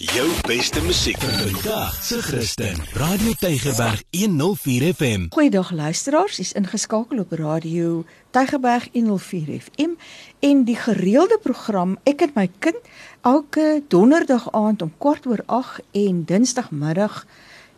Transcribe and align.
Jou 0.00 0.30
beste 0.46 0.80
musiek 0.82 1.18
vandag 1.20 2.04
se 2.04 2.22
Christen. 2.22 2.76
Radio 2.92 3.32
Tygerberg 3.38 4.02
104 4.10 4.94
FM. 4.94 5.26
Goeiedag 5.28 5.70
luisteraars, 5.70 6.38
is 6.38 6.52
ingeskakel 6.52 7.18
op 7.18 7.32
Radio 7.32 8.04
Tygerberg 8.30 8.88
104 8.92 9.60
FM 9.60 9.90
en 10.38 10.64
die 10.64 10.76
gereelde 10.76 11.38
program 11.42 11.98
Ek 12.08 12.24
en 12.24 12.32
my 12.34 12.48
kind 12.58 12.80
elke 13.20 13.82
donderdag 13.88 14.48
aand 14.56 14.82
om 14.82 14.94
kwart 14.96 15.28
oor 15.28 15.44
8 15.46 15.84
en 15.92 16.24
dinsdagmiddag 16.24 17.26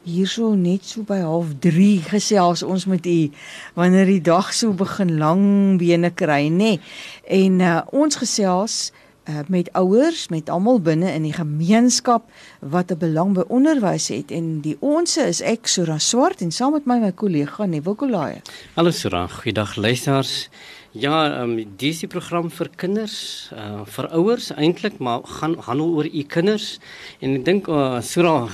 hierso 0.06 0.54
net 0.54 0.86
so 0.86 1.02
by 1.02 1.18
0.30 1.26 2.06
gesels 2.06 2.62
ons 2.62 2.86
met 2.86 3.06
u 3.06 3.30
wanneer 3.74 4.06
die 4.06 4.22
dag 4.22 4.54
so 4.54 4.70
begin 4.70 5.16
lang 5.18 5.42
bene 5.82 6.14
kry 6.14 6.46
nê. 6.46 6.76
Nee. 6.78 6.80
En 7.26 7.60
uh, 7.60 7.78
ons 7.90 8.22
gesels 8.22 8.92
uh, 9.28 9.38
met 9.48 9.72
ouers, 9.72 10.28
met 10.28 10.50
almal 10.50 10.80
binne 10.80 11.12
in 11.12 11.22
die 11.22 11.32
gemeenskap 11.32 12.30
wat 12.60 12.90
'n 12.90 12.98
belang 12.98 13.34
by 13.34 13.44
onderwys 13.48 14.08
het 14.08 14.30
en 14.30 14.60
die 14.60 14.76
onsse 14.80 15.22
is 15.28 15.40
ek 15.40 15.66
Sura 15.66 15.98
Swart 15.98 16.40
en 16.40 16.50
saam 16.50 16.72
met 16.72 16.86
my 16.86 16.98
my 16.98 17.12
kollega 17.12 17.66
Nevo 17.66 17.94
Kolaaye. 17.94 18.42
Hallo 18.74 18.90
Sura, 18.90 19.26
goeiedag 19.26 19.76
luisteraars. 19.76 20.48
Ja, 20.92 21.40
ehm 21.40 21.58
um, 21.58 21.76
dis 21.76 21.98
die 22.00 22.08
program 22.08 22.50
vir 22.50 22.68
kinders, 22.76 23.48
uh 23.56 23.80
vir 23.84 24.08
ouers 24.08 24.50
eintlik, 24.52 24.98
maar 24.98 25.22
gaan 25.24 25.54
handel 25.58 25.88
oor 25.88 26.04
u 26.04 26.22
kinders. 26.22 26.78
En 27.20 27.36
ek 27.38 27.44
dink 27.44 27.68
uh 27.68 28.00
Sura 28.00 28.48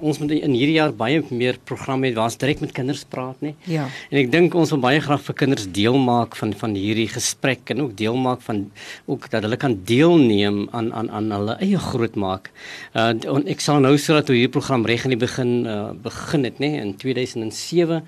ons 0.00 0.18
moet 0.20 0.32
in 0.36 0.54
hierdie 0.56 0.76
jaar 0.76 0.92
baie 0.96 1.22
meer 1.30 1.58
programme 1.68 2.08
hê 2.08 2.14
waar 2.16 2.30
ons 2.30 2.38
direk 2.40 2.62
met 2.64 2.72
kinders 2.76 3.02
praat, 3.10 3.38
nê? 3.44 3.52
Ja. 3.70 3.86
En 4.10 4.20
ek 4.22 4.30
dink 4.32 4.54
ons 4.58 4.72
wil 4.74 4.82
baie 4.82 5.00
graag 5.04 5.22
vir 5.26 5.36
kinders 5.42 5.66
deel 5.80 5.98
maak 6.00 6.36
van 6.40 6.54
van 6.60 6.76
hierdie 6.78 7.08
gesprek 7.10 7.72
en 7.74 7.84
ook 7.84 7.96
deel 7.98 8.16
maak 8.16 8.42
van 8.46 8.64
ook 9.10 9.28
dat 9.32 9.46
hulle 9.46 9.58
kan 9.60 9.76
deelneem 9.88 10.62
aan 10.76 10.92
aan 10.96 11.10
aan 11.10 11.30
hulle 11.36 11.58
eie 11.64 11.80
grootmaak. 11.90 12.50
Uh 12.94 13.10
en 13.10 13.46
ek 13.50 13.62
sal 13.64 13.82
nou 13.84 13.96
Sura 13.98 14.22
toe 14.22 14.36
hierdie 14.36 14.54
program 14.56 14.86
reg 14.88 15.04
in 15.08 15.16
die 15.16 15.20
begin 15.20 15.52
uh 15.66 15.92
begin 16.08 16.48
het, 16.48 16.58
nê, 16.62 16.74
in 16.80 16.96
2007 16.96 18.02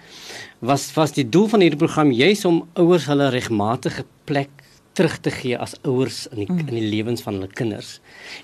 was 0.61 0.89
was 0.97 1.15
die 1.19 1.29
doel 1.29 1.48
van 1.53 1.65
hierdie 1.65 1.81
program 1.81 2.13
juis 2.15 2.45
om 2.48 2.63
ouers 2.79 3.09
hulle 3.11 3.31
regmatige 3.35 4.07
plek 4.25 4.62
terug 4.93 5.17
te 5.25 5.31
gee 5.33 5.57
as 5.57 5.75
ouers 5.89 6.27
in 6.33 6.43
die 6.43 6.48
mm. 6.51 6.69
in 6.69 6.77
die 6.77 6.89
lewens 6.93 7.23
van 7.25 7.39
hulle 7.39 7.48
kinders. 7.48 7.95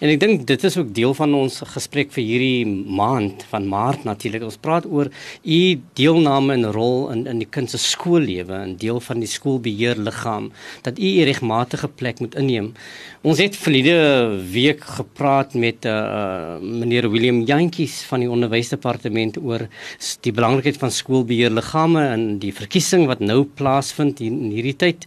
En 0.00 0.08
ek 0.08 0.20
dink 0.22 0.46
dit 0.48 0.64
is 0.64 0.77
ook 0.80 0.94
deel 0.96 1.14
van 1.18 1.34
ons 1.36 1.60
gesprek 1.74 2.12
vir 2.14 2.24
hierdie 2.24 2.66
maand 3.00 3.44
van 3.50 3.68
Maart 3.68 4.06
natuurlik. 4.08 4.46
Ons 4.48 4.60
praat 4.60 4.88
oor 4.88 5.10
u 5.42 5.60
deelname 6.00 6.56
en 6.56 6.70
rol 6.76 7.10
in 7.12 7.26
in 7.28 7.42
die 7.44 7.50
kind 7.58 7.70
se 7.70 7.80
skoollewe 7.82 8.56
en 8.62 8.76
deel 8.80 9.00
van 9.04 9.20
die 9.20 9.30
skoolbeheerliggaam 9.30 10.50
dat 10.88 10.98
u 10.98 11.08
'n 11.08 11.28
regmatige 11.28 11.88
plek 11.88 12.20
moet 12.20 12.34
inneem. 12.34 12.72
Ons 13.28 13.42
het 13.42 13.56
verlede 13.60 13.96
week 14.54 14.80
gepraat 14.96 15.52
met 15.52 15.84
uh, 15.84 16.54
meneer 16.62 17.10
Willem 17.12 17.42
Jantjies 17.44 17.98
van 18.08 18.22
die 18.22 18.30
onderwysdepartement 18.32 19.36
oor 19.42 19.66
die 20.24 20.32
belangrikheid 20.32 20.78
van 20.80 20.94
skoolbeheerliggame 20.94 22.06
en 22.14 22.24
die 22.40 22.54
verkiesing 22.56 23.04
wat 23.10 23.20
nou 23.20 23.42
plaasvind 23.58 24.22
in 24.24 24.38
hierdie 24.54 24.72
tyd. 24.80 25.04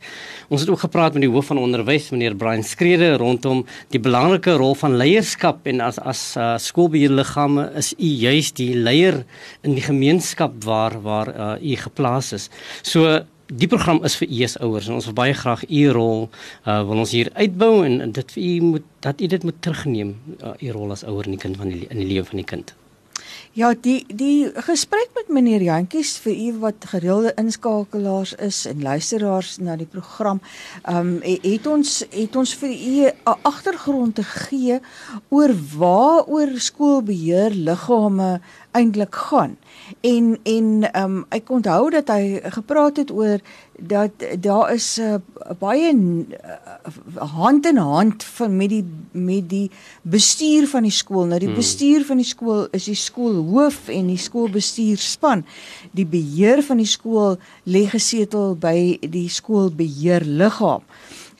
Ons 0.53 0.61
het 0.61 0.69
ook 0.69 0.83
gepraat 0.83 1.17
met 1.17 1.25
die 1.25 1.31
hoof 1.33 1.49
van 1.49 1.63
onderwys 1.63 2.11
meneer 2.13 2.37
Brian 2.37 2.67
Skrede 2.67 3.15
rondom 3.17 3.65
die 3.95 4.03
belangrike 4.03 4.53
rol 4.61 4.77
van 4.77 4.99
leierskap 5.01 5.65
en 5.73 5.81
as 5.81 5.97
as 5.97 6.23
uh, 6.37 6.53
skoolbeheerliggame 6.61 7.71
is 7.81 7.95
u 7.97 8.13
juis 8.27 8.53
die 8.53 8.75
leier 8.77 9.23
in 9.65 9.73
die 9.79 9.87
gemeenskap 9.89 10.61
waar 10.67 11.01
waar 11.01 11.33
uh, 11.33 11.53
u 11.57 11.73
geplaas 11.89 12.35
is. 12.37 12.51
So 12.85 13.23
die 13.51 13.67
program 13.67 13.99
is 14.07 14.15
vir 14.19 14.29
u 14.31 14.43
as 14.47 14.57
ouers 14.63 14.87
en 14.87 14.97
ons 14.99 15.07
wil 15.09 15.17
baie 15.17 15.33
graag 15.35 15.63
u 15.67 15.81
rol 15.91 16.21
uh, 16.65 16.81
wil 16.87 17.03
ons 17.03 17.11
hier 17.11 17.31
uitbou 17.35 17.73
en, 17.85 17.99
en 18.07 18.11
dit 18.15 18.35
vir 18.35 18.43
u 18.43 18.53
moet 18.73 18.85
dat 19.03 19.21
u 19.21 19.27
dit 19.27 19.43
moet 19.43 19.57
terugneem 19.59 20.13
uh, 20.39 20.53
u 20.59 20.71
rol 20.71 20.93
as 20.95 21.03
ouer 21.03 21.27
in 21.27 21.35
die 21.35 21.41
kind 21.41 21.59
van 21.59 21.73
die 21.73 21.83
in 21.89 21.99
die 21.99 22.07
lewe 22.13 22.27
van 22.31 22.39
die 22.43 22.47
kind. 22.47 22.75
Ja, 23.51 23.73
die 23.75 24.05
die 24.07 24.47
gesprek 24.63 25.09
met 25.15 25.27
meneer 25.27 25.63
Jantjies 25.65 26.13
vir 26.23 26.31
u 26.31 26.51
wat 26.61 26.85
gereelde 26.93 27.33
inskakelaars 27.35 28.31
is 28.39 28.61
en 28.69 28.79
luisteraars 28.81 29.57
na 29.59 29.75
die 29.75 29.89
program, 29.89 30.39
ehm 30.83 31.17
um, 31.17 31.41
het 31.43 31.67
ons 31.67 31.97
het 32.15 32.35
ons 32.39 32.53
vir 32.61 32.71
u 32.71 32.93
'n 33.11 33.35
agtergrond 33.51 34.15
te 34.15 34.23
gee 34.23 34.79
oor 35.29 35.51
waaroor 35.77 36.53
skoolbeheer 36.55 37.51
liggame 37.51 38.39
eintlik 38.71 39.15
gaan. 39.15 39.57
En 40.01 40.39
en 40.43 41.01
um, 41.01 41.25
ek 41.29 41.49
onthou 41.49 41.89
dat 41.89 42.07
hy 42.07 42.39
gepraat 42.43 42.97
het 42.97 43.11
oor 43.11 43.39
dat 43.77 44.11
daar 44.39 44.73
is 44.73 44.97
'n 44.97 45.01
uh, 45.01 45.51
baie 45.59 45.93
uh, 45.93 47.29
hand 47.33 47.65
in 47.65 47.77
hand 47.77 48.23
van 48.23 48.55
met 48.55 48.69
die 48.69 48.85
met 49.11 49.49
die 49.49 49.71
bestuur 50.01 50.67
van 50.67 50.81
die 50.81 50.91
skool. 50.91 51.25
Nou 51.25 51.39
die 51.39 51.47
hmm. 51.47 51.57
bestuur 51.57 52.05
van 52.05 52.17
die 52.17 52.25
skool 52.25 52.67
is 52.71 52.85
die 52.85 52.95
skoolhoof 52.95 53.87
en 53.87 54.07
die 54.07 54.17
skoolbestuurspan. 54.17 55.45
Die 55.91 56.05
beheer 56.05 56.63
van 56.63 56.77
die 56.77 56.85
skool 56.85 57.37
lê 57.63 57.85
gesetel 57.85 58.55
by 58.55 58.97
die 59.09 59.29
skoolbeheerliggaam. 59.29 60.81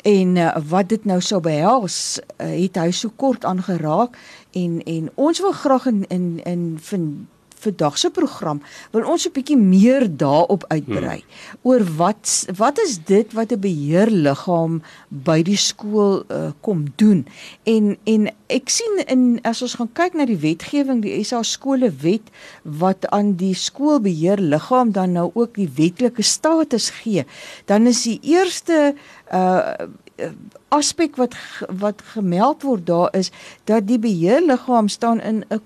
En 0.02 0.36
uh, 0.36 0.58
wat 0.68 0.90
dit 0.90 1.06
nou 1.06 1.22
sou 1.22 1.42
behels, 1.42 2.20
uh, 2.38 2.48
het 2.48 2.76
hy 2.76 2.92
so 2.92 3.12
kort 3.16 3.46
aangeraak 3.46 4.18
en 4.52 4.82
en 4.84 5.10
ons 5.16 5.40
wil 5.40 5.52
graag 5.52 5.86
in 5.86 6.06
in 6.08 6.40
in 6.44 6.78
vind 6.82 7.28
vandag 7.62 7.98
se 7.98 8.10
program 8.10 8.62
wil 8.92 9.06
ons 9.14 9.28
'n 9.28 9.34
bietjie 9.36 9.58
meer 9.58 10.08
daarop 10.10 10.66
uitbrei 10.68 11.22
hmm. 11.22 11.60
oor 11.62 11.84
wat 11.98 12.46
wat 12.58 12.80
is 12.86 12.98
dit 13.06 13.34
wat 13.34 13.52
'n 13.52 13.60
beheerliggaam 13.60 14.82
by 15.10 15.42
die 15.42 15.58
skool 15.58 16.24
uh, 16.28 16.52
kom 16.62 16.86
doen 16.96 17.26
en 17.64 17.98
en 18.04 18.30
ek 18.48 18.70
sien 18.70 19.04
in 19.08 19.40
as 19.44 19.62
ons 19.62 19.78
gaan 19.80 19.92
kyk 19.94 20.14
na 20.14 20.26
die 20.26 20.42
wetgewing 20.42 21.02
die 21.02 21.24
SA 21.24 21.44
skole 21.44 21.92
wet 22.02 22.32
wat 22.64 23.08
aan 23.10 23.36
die 23.36 23.56
skoolbeheerliggaam 23.56 24.92
dan 24.92 25.12
nou 25.12 25.32
ook 25.34 25.56
die 25.56 25.70
wetlike 25.76 26.22
status 26.22 26.90
gee 26.90 27.26
dan 27.66 27.88
is 27.88 28.04
die 28.04 28.20
eerste 28.22 28.96
uh 29.32 29.90
aspek 30.72 31.16
wat 31.16 31.36
wat 31.82 32.02
gemeld 32.14 32.64
word 32.64 32.86
daar 32.86 33.10
is 33.18 33.32
dat 33.64 33.88
die 33.88 34.00
beheerliggaam 34.00 34.88
staan 34.88 35.20
in 35.20 35.44
'n 35.50 35.62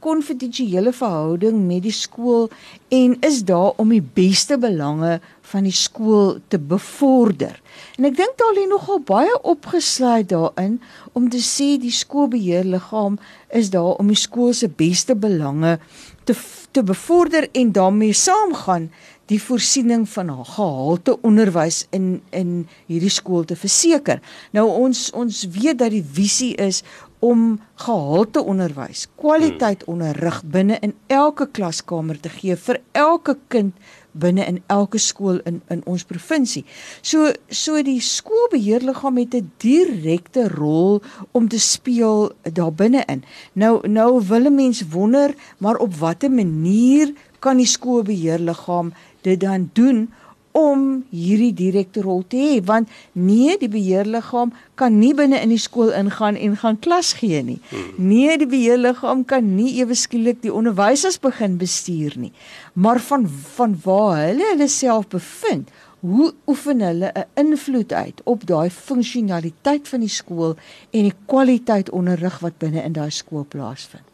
konfidensiële 0.00 0.92
verhouding 0.92 1.66
met 1.66 1.82
die 1.82 1.94
skool 1.94 2.48
en 2.88 3.16
is 3.20 3.42
daar 3.44 3.72
om 3.76 3.92
die 3.92 4.02
beste 4.02 4.58
belange 4.58 5.20
van 5.52 5.66
die 5.68 5.74
skool 5.74 6.38
te 6.48 6.58
bevorder. 6.58 7.58
En 7.98 8.08
ek 8.08 8.16
dink 8.18 8.36
daar 8.40 8.54
lê 8.56 8.66
nogal 8.68 9.02
baie 9.06 9.34
opgesluit 9.42 10.28
daarin 10.32 10.80
om 11.12 11.28
te 11.32 11.42
sê 11.44 11.74
die 11.80 11.94
skoolbeheerliggaam 11.94 13.18
is 13.52 13.70
daar 13.70 13.98
om 14.00 14.12
die 14.12 14.18
skool 14.18 14.52
se 14.56 14.68
beste 14.68 15.16
belange 15.16 15.78
te 16.24 16.36
te 16.72 16.80
bevorder 16.82 17.48
en 17.52 17.72
daarmee 17.72 18.12
saamgaan 18.16 18.86
die 19.28 19.40
voorsiening 19.42 20.06
van 20.08 20.30
gehalte 20.44 21.18
onderwys 21.20 21.86
in 21.90 22.22
in 22.30 22.52
hierdie 22.86 23.12
skool 23.12 23.44
te 23.44 23.56
verseker. 23.56 24.20
Nou 24.56 24.66
ons 24.70 25.10
ons 25.16 25.44
weet 25.56 25.78
dat 25.78 25.92
die 25.92 26.04
visie 26.04 26.54
is 26.56 26.82
om 27.22 27.60
gehalte 27.78 28.42
onderwys, 28.42 29.06
kwaliteit 29.20 29.84
hmm. 29.84 29.94
onderrig 29.94 30.40
binne 30.42 30.78
in 30.82 30.94
elke 31.06 31.46
klaskamer 31.46 32.18
te 32.20 32.32
gee 32.34 32.56
vir 32.58 32.80
elke 32.98 33.36
kind 33.52 33.78
binne 34.12 34.44
in 34.44 34.58
elke 34.72 34.98
skool 35.00 35.38
in 35.48 35.60
in 35.72 35.84
ons 35.88 36.04
provinsie. 36.04 36.64
So 37.00 37.30
so 37.48 37.78
die 37.86 38.00
skoolbeheerliggaam 38.02 39.20
het 39.22 39.34
'n 39.34 39.52
direkte 39.62 40.48
rol 40.48 41.00
om 41.32 41.48
te 41.48 41.60
speel 41.60 42.32
daar 42.42 42.72
binne 42.72 43.04
in. 43.06 43.24
Nou 43.52 43.88
nou 43.88 44.20
wil 44.26 44.46
'n 44.46 44.54
mens 44.54 44.82
wonder, 44.90 45.34
maar 45.58 45.76
op 45.76 45.94
watter 45.94 46.30
manier 46.30 47.14
kan 47.38 47.56
die 47.56 47.66
skoolbeheerliggaam 47.66 48.92
dit 49.22 49.40
dan 49.40 49.70
doen 49.72 50.10
om 50.52 51.04
hierdie 51.10 51.52
direkte 51.56 52.02
rol 52.04 52.22
te 52.28 52.36
hê 52.36 52.56
want 52.68 52.88
nee 53.12 53.56
die 53.58 53.70
beheerliggaam 53.72 54.52
kan 54.76 54.98
nie 54.98 55.12
binne 55.16 55.40
in 55.40 55.52
die 55.52 55.60
skool 55.60 55.92
ingaan 55.96 56.36
en 56.36 56.56
gaan 56.60 56.78
klas 56.84 57.12
gee 57.20 57.42
nie. 57.42 57.58
Hmm. 57.70 58.08
Nee 58.12 58.36
die 58.38 58.48
beheerliggaam 58.48 59.24
kan 59.24 59.54
nie 59.56 59.78
ewe 59.80 59.96
skielik 59.96 60.42
die 60.44 60.52
onderwysers 60.52 61.18
begin 61.20 61.56
bestuur 61.60 62.18
nie. 62.20 62.32
Maar 62.72 63.00
van 63.00 63.28
van 63.56 63.78
waar 63.84 64.26
hulle 64.26 64.52
hulle 64.52 64.68
self 64.68 65.08
bevind, 65.08 65.72
hoe 66.00 66.32
oefen 66.46 66.80
hulle 66.80 67.12
'n 67.14 67.26
invloed 67.34 67.92
uit 67.92 68.20
op 68.24 68.46
daai 68.46 68.70
funksionaliteit 68.70 69.88
van 69.88 70.00
die 70.00 70.08
skool 70.08 70.56
en 70.90 71.02
die 71.02 71.14
kwaliteit 71.26 71.90
onderrig 71.90 72.38
wat 72.38 72.58
binne 72.58 72.82
in 72.82 72.92
daai 72.92 73.10
skool 73.10 73.44
plaasvind. 73.48 74.04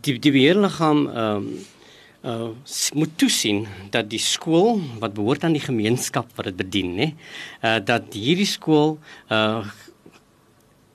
Die 0.00 0.18
die 0.18 0.32
beheerliggaam 0.32 1.06
ehm 1.06 1.36
um 1.36 1.78
uh 2.22 2.50
moet 2.92 3.12
toesien 3.16 3.62
dat 3.90 4.10
die 4.12 4.20
skool 4.20 4.80
wat 5.00 5.14
behoort 5.16 5.44
aan 5.44 5.56
die 5.56 5.64
gemeenskap 5.64 6.28
wat 6.36 6.50
dit 6.50 6.56
bedien 6.56 6.90
nê 6.98 7.12
uh 7.64 7.78
dat 7.80 8.12
hierdie 8.12 8.48
skool 8.48 8.98
uh 9.32 9.64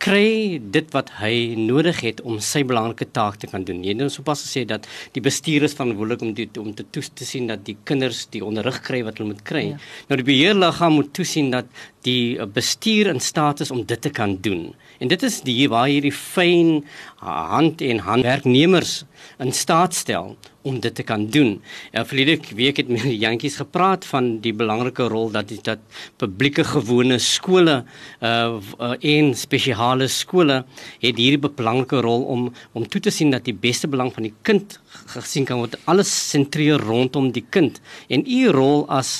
kry 0.05 0.59
dit 0.59 0.91
wat 0.93 1.09
hy 1.17 1.55
nodig 1.57 2.01
het 2.05 2.21
om 2.27 2.37
sy 2.43 2.61
belangrike 2.67 3.07
taak 3.15 3.39
te 3.41 3.49
kan 3.49 3.63
doen. 3.65 3.81
Jy 3.83 3.95
het 3.95 4.01
nou 4.03 4.09
sopas 4.13 4.43
gesê 4.45 4.65
dat 4.69 4.85
die 5.15 5.23
bestuur 5.25 5.65
is 5.65 5.73
verantwoordelik 5.77 6.25
om 6.25 6.33
die, 6.37 6.47
om 6.61 6.73
te 6.77 6.85
toes 6.93 7.09
te 7.09 7.25
sien 7.25 7.49
dat 7.49 7.63
die 7.65 7.77
kinders 7.89 8.25
die 8.33 8.43
onderrig 8.45 8.81
kry 8.85 9.01
wat 9.07 9.17
hulle 9.17 9.31
moet 9.31 9.41
kry. 9.47 9.63
Ja. 9.71 9.79
Nou 10.11 10.19
die 10.21 10.27
beheerliggaam 10.27 10.99
moet 10.99 11.09
toesien 11.15 11.49
dat 11.53 11.71
die 12.05 12.45
bestuur 12.53 13.09
in 13.11 13.21
staat 13.23 13.63
is 13.65 13.71
om 13.73 13.83
dit 13.85 14.01
te 14.01 14.11
kan 14.13 14.37
doen. 14.41 14.73
En 15.01 15.09
dit 15.11 15.23
is 15.23 15.41
die 15.45 15.65
waar 15.69 15.89
hierdie 15.89 16.13
fyn 16.13 16.83
hand 17.19 17.81
en 17.81 18.03
handwerknemers 18.05 19.03
in 19.41 19.51
staat 19.53 19.95
stel 19.97 20.35
om 20.65 20.79
dit 20.81 20.95
te 20.97 21.03
kan 21.05 21.27
doen. 21.29 21.59
Ja, 21.93 22.05
verlede 22.05 22.39
week 22.57 22.79
het 22.81 22.89
met 22.89 23.03
die 23.05 23.17
jantjies 23.21 23.59
gepraat 23.61 24.05
van 24.09 24.39
die 24.41 24.53
belangrike 24.53 25.05
rol 25.11 25.29
dat 25.33 25.49
die, 25.51 25.59
dat 25.65 25.81
publieke 26.21 26.65
gewone 26.65 27.19
skole 27.21 27.83
uh, 28.21 28.57
uh 28.79 28.93
en 29.15 29.33
spesiale 29.37 30.07
skole 30.09 30.63
het 31.03 31.21
hierdie 31.21 31.41
belangrike 31.45 32.01
rol 32.05 32.25
om 32.33 32.47
om 32.73 32.87
toe 32.87 33.01
te 33.01 33.13
sien 33.13 33.33
dat 33.33 33.45
die 33.45 33.53
beste 33.53 33.89
belang 33.91 34.13
van 34.13 34.25
die 34.25 34.33
kind 34.41 34.79
gesien 35.13 35.45
kan 35.45 35.61
word. 35.61 35.77
Alles 35.85 36.09
sentreer 36.09 36.81
rondom 36.81 37.29
die 37.35 37.45
kind 37.49 37.81
en 38.09 38.25
u 38.25 38.47
rol 38.49 38.87
as 38.89 39.19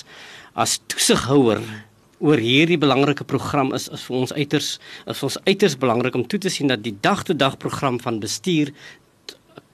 as 0.55 0.79
toesighouer 0.87 1.61
oor 2.19 2.39
hierdie 2.39 2.79
belangrike 2.79 3.25
program 3.27 3.73
is 3.75 3.87
is 3.89 4.03
vir 4.07 4.17
ons 4.21 4.33
uiters 4.33 4.69
is 5.11 5.23
ons 5.27 5.39
uiters 5.47 5.77
belangrik 5.79 6.15
om 6.15 6.27
toe 6.27 6.39
te 6.39 6.51
sien 6.53 6.71
dat 6.71 6.83
die 6.83 6.95
dag-tot-dag 7.01 7.57
program 7.57 7.99
van 8.03 8.19
bestuur 8.23 8.71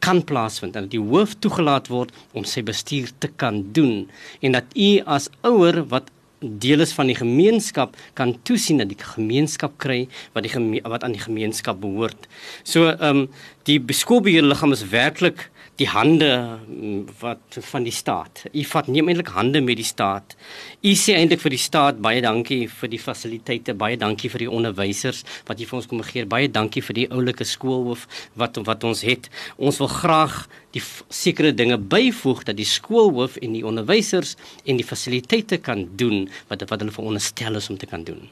kan 0.01 0.23
plaasvind 0.25 0.75
en 0.75 0.87
dat 0.87 0.95
die 0.95 1.03
hoof 1.03 1.35
toegelaat 1.43 1.91
word 1.93 2.15
om 2.33 2.47
sy 2.47 2.63
bestuur 2.65 3.11
te 3.21 3.29
kan 3.43 3.61
doen 3.75 4.09
en 4.41 4.57
dat 4.57 4.73
u 4.73 4.89
as 5.05 5.29
ouer 5.45 5.83
wat 5.93 6.09
deel 6.41 6.81
is 6.81 6.93
van 6.97 7.09
die 7.11 7.17
gemeenskap 7.17 7.95
kan 8.17 8.33
toesien 8.47 8.81
dat 8.81 8.89
die 8.89 8.97
gemeenskap 8.97 9.77
kry 9.77 10.07
wat 10.33 10.47
die 10.47 10.81
wat 10.81 11.03
aan 11.05 11.13
die 11.13 11.21
gemeenskap 11.21 11.81
behoort. 11.81 12.27
So 12.63 12.89
ehm 12.89 13.25
um, 13.25 13.27
die 13.69 13.77
skoolbeheerliggaam 13.93 14.73
is 14.73 14.87
werklik 14.89 15.51
die 15.79 15.87
hande 15.89 16.29
mm, 16.67 17.05
wat 17.21 17.57
van 17.71 17.85
die 17.85 17.93
staat. 17.95 18.43
U 18.51 18.63
vat 18.73 18.89
neem 18.91 19.09
eintlik 19.09 19.31
hande 19.33 19.61
met 19.63 19.79
die 19.79 19.87
staat. 19.87 20.35
U 20.83 20.93
sê 20.99 21.15
eintlik 21.17 21.41
vir 21.43 21.55
die 21.55 21.61
staat 21.61 22.01
baie 22.03 22.21
dankie 22.23 22.65
vir 22.69 22.91
die 22.91 22.99
fasiliteite, 23.01 23.75
baie 23.77 23.97
dankie 23.99 24.29
vir 24.33 24.45
die 24.45 24.49
onderwysers 24.51 25.23
wat 25.47 25.61
jy 25.61 25.69
vir 25.69 25.79
ons 25.79 25.89
kom 25.91 26.03
gee. 26.05 26.27
Baie 26.29 26.51
dankie 26.51 26.83
vir 26.85 26.99
die 26.99 27.07
oulike 27.09 27.47
skoolhoof 27.47 28.07
wat 28.41 28.59
wat 28.67 28.85
ons 28.87 29.05
het. 29.07 29.31
Ons 29.57 29.79
wil 29.81 29.91
graag 29.91 30.43
die 30.75 30.83
sekere 31.09 31.53
dinge 31.55 31.79
byvoeg 31.79 32.45
dat 32.51 32.59
die 32.59 32.67
skoolhoof 32.67 33.39
en 33.41 33.55
die 33.57 33.65
onderwysers 33.67 34.35
en 34.65 34.79
die 34.79 34.87
fasiliteite 34.87 35.61
kan 35.63 35.87
doen 35.97 36.27
wat 36.51 36.67
wat 36.69 36.83
hulle 36.83 36.93
veronderstel 36.93 37.57
is 37.59 37.71
om 37.71 37.79
te 37.79 37.89
kan 37.89 38.05
doen. 38.07 38.27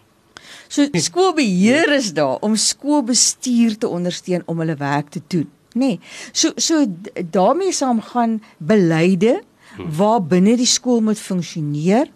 So 0.69 0.85
skoolbeheer 0.93 1.95
is 1.95 2.11
daar 2.13 2.43
om 2.45 2.53
skoolbestuur 2.55 3.79
te 3.81 3.89
ondersteun 3.89 4.45
om 4.45 4.61
hulle 4.61 4.77
werk 4.77 5.09
te 5.15 5.21
doen 5.27 5.49
nê. 5.73 5.79
Nee. 5.79 5.99
So 6.31 6.51
so 6.55 6.85
daarmee 7.31 7.71
saam 7.71 8.01
gaan 8.01 8.41
beleide 8.57 9.41
waar 9.77 10.21
binne 10.21 10.57
die 10.57 10.69
skool 10.69 11.01
moet 11.01 11.19
funksioneer. 11.19 12.09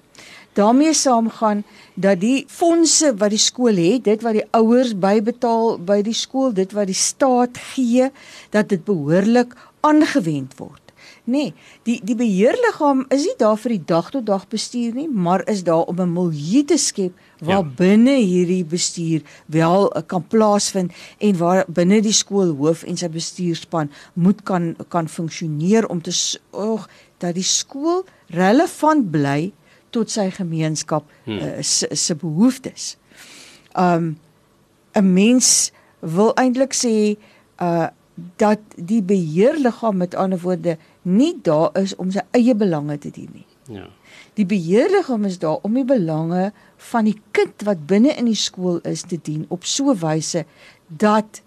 daarmee 0.53 0.93
saam 0.93 1.29
gaan 1.29 1.63
dat 1.93 2.19
die 2.19 2.45
fondse 2.47 3.13
wat 3.17 3.33
die 3.33 3.41
skool 3.41 3.77
het, 3.77 4.03
dit 4.05 4.21
wat 4.21 4.37
die 4.37 4.45
ouers 4.51 4.93
bybetaal 4.97 5.77
by 5.85 6.01
die 6.05 6.17
skool, 6.17 6.53
dit 6.53 6.71
wat 6.77 6.89
die 6.89 6.97
staat 6.97 7.57
gee, 7.73 8.09
dat 8.53 8.69
dit 8.69 8.83
behoorlik 8.85 9.55
aangewend 9.81 10.57
word. 10.57 10.81
Nee, 11.23 11.53
die 11.87 11.99
die 12.03 12.17
beheerliggaam 12.19 13.05
is 13.15 13.23
nie 13.23 13.37
daar 13.39 13.57
vir 13.59 13.77
die 13.77 13.85
dag 13.87 14.09
tot 14.11 14.25
dag 14.27 14.43
bestuur 14.51 14.95
nie, 14.95 15.07
maar 15.07 15.45
is 15.47 15.63
daar 15.63 15.87
om 15.87 16.01
'n 16.01 16.13
milieu 16.13 16.63
te 16.63 16.77
skep 16.77 17.13
waar 17.43 17.63
ja. 17.63 17.71
binne 17.77 18.15
hierdie 18.19 18.63
bestuur 18.65 19.23
wel 19.51 19.87
uh, 19.89 20.01
kan 20.07 20.23
plaasvind 20.27 20.93
en 21.17 21.37
waar 21.37 21.63
binne 21.67 22.01
die 22.03 22.15
skoolhoof 22.15 22.83
en 22.87 22.99
sy 22.99 23.09
bestuurspan 23.13 23.91
moet 24.13 24.43
kan 24.47 24.73
kan 24.93 25.09
funksioneer 25.09 25.87
om 25.91 26.01
te 26.01 26.13
sorg 26.15 26.87
dat 27.23 27.35
die 27.35 27.47
skool 27.47 28.03
relevant 28.33 29.11
bly 29.11 29.51
tot 29.93 30.11
sy 30.11 30.29
gemeenskap 30.33 31.05
hmm. 31.25 31.39
uh, 31.39 31.61
se, 31.61 31.89
se 31.91 32.15
behoeftes. 32.15 32.95
Um 33.77 34.15
'n 34.93 35.13
mens 35.13 35.71
wil 35.99 36.33
eintlik 36.37 36.73
sê 36.77 37.17
uh 37.61 37.89
dat 38.37 38.59
die 38.75 39.01
beheerliggaam 39.01 39.97
met 39.97 40.15
ander 40.15 40.39
woorde 40.39 40.77
nie 41.01 41.33
daar 41.41 41.71
is 41.79 41.95
om 41.95 42.11
sy 42.11 42.21
eie 42.37 42.53
belange 42.55 42.97
te 43.01 43.09
dien 43.09 43.29
nie. 43.33 43.47
Ja. 43.71 43.87
Die 44.33 44.45
beheerliggaam 44.45 45.25
is 45.25 45.39
daar 45.39 45.57
om 45.61 45.73
die 45.73 45.85
belange 45.85 46.51
van 46.89 47.07
die 47.07 47.21
kind 47.31 47.63
wat 47.63 47.85
binne 47.87 48.15
in 48.17 48.25
die 48.25 48.39
skool 48.39 48.81
is 48.87 49.05
te 49.07 49.19
dien 49.21 49.45
op 49.47 49.65
so 49.65 49.91
'n 49.91 49.99
wyse 49.99 50.45
dat 50.87 51.41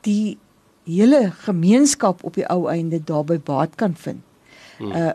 die 0.00 0.38
hele 0.84 1.30
gemeenskap 1.30 2.24
op 2.24 2.34
die 2.34 2.46
ou 2.48 2.68
einde 2.68 3.04
daarby 3.04 3.38
baat 3.38 3.74
kan 3.74 3.96
vind. 3.96 4.22
Hmm. 4.78 4.92
Uh 4.92 5.12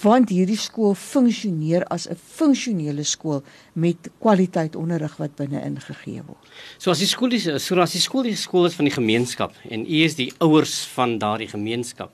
want 0.00 0.30
hierdie 0.32 0.56
skool 0.56 0.94
funksioneer 0.96 1.84
as 1.92 2.06
'n 2.08 2.16
funksionele 2.16 3.04
skool 3.04 3.42
met 3.72 4.08
kwaliteit 4.18 4.76
onderrig 4.76 5.16
wat 5.20 5.36
binne 5.36 5.60
ingegee 5.60 6.22
word. 6.26 6.40
So 6.78 6.90
as 6.90 6.98
die 6.98 7.06
skool 7.06 7.32
is 7.32 7.44
so 7.64 7.76
as 7.80 7.92
die 7.92 8.00
skool 8.00 8.22
die 8.22 8.36
skool 8.36 8.64
is 8.64 8.74
van 8.74 8.88
die 8.88 8.94
gemeenskap 8.94 9.52
en 9.68 9.84
u 9.84 10.02
is 10.04 10.14
die 10.14 10.32
ouers 10.38 10.86
van 10.94 11.18
daardie 11.18 11.48
gemeenskap. 11.48 12.10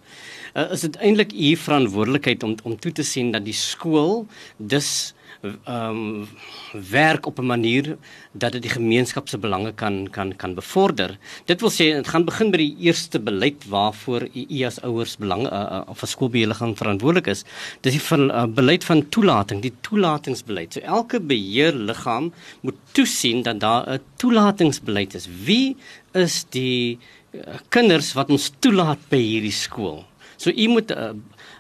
Uh, 0.55 0.73
is 0.73 0.81
dit 0.81 0.97
eintlik 0.97 1.33
u 1.33 1.57
verantwoordelikheid 1.57 2.43
om 2.43 2.57
om 2.65 2.77
toe 2.77 2.93
te 2.93 3.03
sien 3.03 3.31
dat 3.31 3.45
die 3.45 3.55
skool 3.55 4.27
dus 4.57 5.15
ehm 5.41 5.97
um, 5.97 6.29
werk 6.91 7.27
op 7.27 7.39
'n 7.39 7.47
manier 7.47 7.97
dat 8.33 8.53
dit 8.53 8.63
die 8.63 8.71
gemeenskap 8.71 9.29
se 9.29 9.39
belange 9.39 9.73
kan 9.73 10.09
kan 10.11 10.37
kan 10.37 10.55
bevorder. 10.55 11.19
Dit 11.45 11.61
wil 11.61 11.71
sê 11.71 11.97
dit 11.97 12.09
gaan 12.09 12.25
begin 12.25 12.51
by 12.51 12.57
die 12.57 12.77
eerste 12.79 13.21
beleid 13.21 13.65
waarvoor 13.69 14.29
u, 14.35 14.65
as 14.65 14.81
ouers 14.83 15.17
belang 15.17 15.47
uh, 15.47 15.53
uh, 15.53 15.81
of 15.87 16.03
as 16.03 16.11
skoolbeheerliggaam 16.11 16.77
verantwoordelik 16.77 17.27
is. 17.27 17.45
Dis 17.81 17.93
die 17.93 18.03
van 18.03 18.31
uh, 18.31 18.45
beleid 18.47 18.85
van 18.85 19.09
toelating, 19.09 19.63
die 19.63 19.75
toelatingsbeleid. 19.81 20.73
So 20.73 20.81
elke 20.81 21.21
beheerliggaam 21.21 22.33
moet 22.61 22.77
toesien 22.93 23.43
dat 23.43 23.61
daar 23.61 23.89
'n 23.89 24.01
toelatingsbeleid 24.17 25.15
is. 25.15 25.29
Wie 25.45 25.77
is 26.13 26.45
die 26.49 26.99
uh, 27.31 27.41
kinders 27.69 28.13
wat 28.13 28.31
ons 28.31 28.53
toelaat 28.59 28.99
by 29.09 29.17
hierdie 29.17 29.57
skool? 29.57 30.05
So 30.37 30.51
u 30.51 30.69
moet 30.69 30.91
uh, 30.91 31.13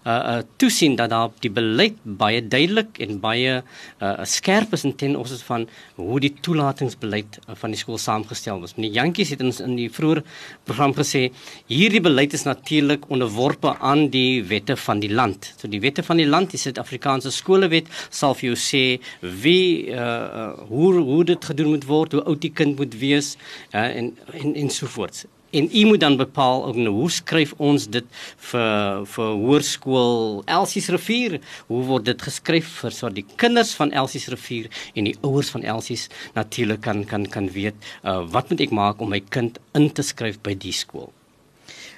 uh 0.04 0.12
uh 0.12 0.42
toesien 0.56 0.96
dat 0.96 1.10
daar 1.10 1.30
die 1.44 1.50
beleid 1.50 1.96
baie 2.04 2.40
duidelik 2.40 2.98
en 3.04 3.20
baie 3.20 3.62
uh 4.00 4.24
skerp 4.24 4.72
is 4.72 4.84
in 4.84 4.94
ten 4.96 5.16
opsigte 5.16 5.44
van 5.44 5.66
hoe 5.94 6.20
die 6.20 6.32
toelatingsbeleid 6.40 7.38
uh, 7.40 7.54
van 7.54 7.74
die 7.74 7.80
skool 7.80 7.98
saamgestel 7.98 8.60
was. 8.60 8.76
Meneer 8.76 8.92
Jantjies 9.00 9.32
het 9.34 9.42
ons 9.44 9.60
in 9.60 9.76
die 9.76 9.90
vroeë 9.92 10.22
program 10.64 10.94
gesê 10.96 11.26
hierdie 11.68 12.00
beleid 12.00 12.32
is 12.36 12.46
natuurlik 12.48 13.08
onderworpe 13.10 13.74
aan 13.78 14.08
die 14.14 14.42
wette 14.48 14.76
van 14.76 15.02
die 15.04 15.12
land. 15.12 15.52
So 15.60 15.68
die 15.68 15.82
wette 15.84 16.04
van 16.06 16.22
die 16.22 16.28
land, 16.28 16.54
die 16.54 16.60
Suid-Afrikaanse 16.62 17.32
skolewet 17.34 17.90
sal 18.08 18.36
vir 18.38 18.52
jou 18.52 18.60
sê 18.60 18.84
wie 19.20 19.90
uh, 19.92 19.98
uh 20.00 20.48
hoe 20.70 20.94
hoe 21.00 21.24
dit 21.24 21.44
gedoen 21.52 21.74
moet 21.74 21.84
word, 21.88 22.16
hoe 22.16 22.24
oud 22.24 22.40
die 22.40 22.52
kind 22.54 22.78
moet 22.80 22.96
wees 23.00 23.34
uh, 23.74 23.84
en 23.84 24.14
en 24.32 24.56
en 24.64 24.70
so 24.70 24.86
voort 24.86 25.26
en 25.50 25.68
u 25.72 25.84
moet 25.84 26.00
dan 26.00 26.16
bepaal 26.16 26.66
ook 26.66 26.76
nou 26.76 26.94
hoe 26.94 27.10
skryf 27.10 27.54
ons 27.58 27.86
dit 27.90 28.06
vir 28.50 29.04
vir 29.14 29.30
hoërskool 29.44 30.42
Elsies 30.46 30.90
rivier 30.94 31.38
hoe 31.68 31.84
word 31.92 32.08
dit 32.10 32.26
geskryf 32.28 32.68
vir 32.80 32.96
sodat 32.96 33.20
die 33.20 33.26
kinders 33.36 33.72
van 33.78 33.92
Elsies 33.92 34.28
rivier 34.32 34.70
en 34.94 35.10
die 35.10 35.16
ouers 35.26 35.50
van 35.54 35.62
Elsies 35.62 36.08
natuurlik 36.34 36.84
kan 36.86 37.04
kan 37.04 37.26
kan 37.26 37.48
weet 37.54 37.74
uh, 38.04 38.20
wat 38.34 38.50
moet 38.50 38.66
ek 38.66 38.76
maak 38.76 39.00
om 39.00 39.10
my 39.14 39.22
kind 39.30 39.58
in 39.74 39.90
te 39.90 40.06
skryf 40.06 40.38
by 40.42 40.54
die 40.54 40.74
skool 40.76 41.10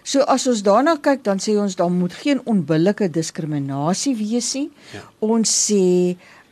So 0.02 0.24
as 0.26 0.48
ons 0.50 0.64
daarna 0.66 0.96
kyk 0.98 1.22
dan 1.26 1.38
sê 1.42 1.54
ons 1.62 1.76
daar 1.78 1.92
moet 1.94 2.14
geen 2.24 2.40
onbillike 2.50 3.06
diskriminasie 3.14 4.16
wees 4.18 4.50
nie. 4.58 4.68
Ja. 4.94 5.04
Ons 5.22 5.52
sê 5.68 5.82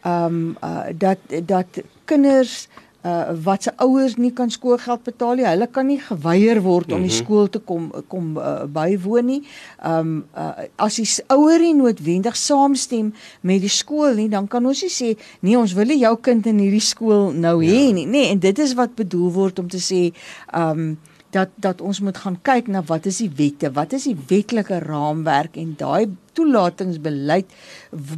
ehm 0.00 0.36
um, 0.36 0.44
uh, 0.64 0.92
dat 0.94 1.18
dat 1.44 1.82
kinders 2.08 2.68
uh 3.02 3.32
wat 3.44 3.62
se 3.62 3.72
ouers 3.76 4.16
nie 4.16 4.32
kan 4.32 4.50
skoolgeld 4.50 5.02
betaal 5.02 5.34
nie. 5.34 5.46
Hulle 5.46 5.66
kan 5.72 5.86
nie 5.86 6.00
geweier 6.00 6.60
word 6.62 6.86
mm 6.86 6.92
-hmm. 6.92 7.02
om 7.02 7.08
die 7.08 7.16
mhm. 7.16 7.24
skool 7.24 7.48
te 7.48 7.58
kom 7.58 7.92
kom 8.08 8.36
uh, 8.36 8.64
bywoon 8.64 9.24
nie. 9.24 9.42
Um 9.86 10.24
uh 10.36 10.50
as 10.76 10.96
die 10.96 11.08
ouer 11.26 11.60
nie 11.60 11.74
noodwendig 11.74 12.36
saamstem 12.36 13.14
met 13.40 13.60
die 13.60 13.68
skool 13.68 14.14
nie, 14.14 14.28
dan 14.28 14.48
kan 14.48 14.66
ons 14.66 14.82
nie 14.82 14.90
sê 14.90 15.16
nee, 15.40 15.58
ons 15.58 15.72
wil 15.72 15.86
nie 15.86 15.98
jou 15.98 16.16
kind 16.20 16.46
in 16.46 16.58
hierdie 16.58 16.80
skool 16.80 17.32
nou 17.32 17.64
ja. 17.64 17.70
hê 17.70 17.92
nie. 17.92 18.06
Nee, 18.06 18.28
en 18.28 18.38
dit 18.38 18.58
is 18.58 18.74
wat 18.74 18.94
bedoel 18.94 19.32
word 19.32 19.58
om 19.58 19.68
te 19.68 19.78
sê 19.78 20.12
um 20.54 20.98
dat 21.30 21.48
dat 21.54 21.80
ons 21.80 22.00
moet 22.00 22.16
gaan 22.18 22.38
kyk 22.42 22.66
na 22.66 22.82
wat 22.86 23.06
is 23.06 23.20
die 23.22 23.30
wette, 23.36 23.72
wat 23.72 23.92
is 23.92 24.04
die 24.04 24.16
wetlike 24.28 24.78
raamwerk 24.78 25.56
en 25.56 25.74
daai 25.78 26.10
toelatingsbeleid 26.32 27.52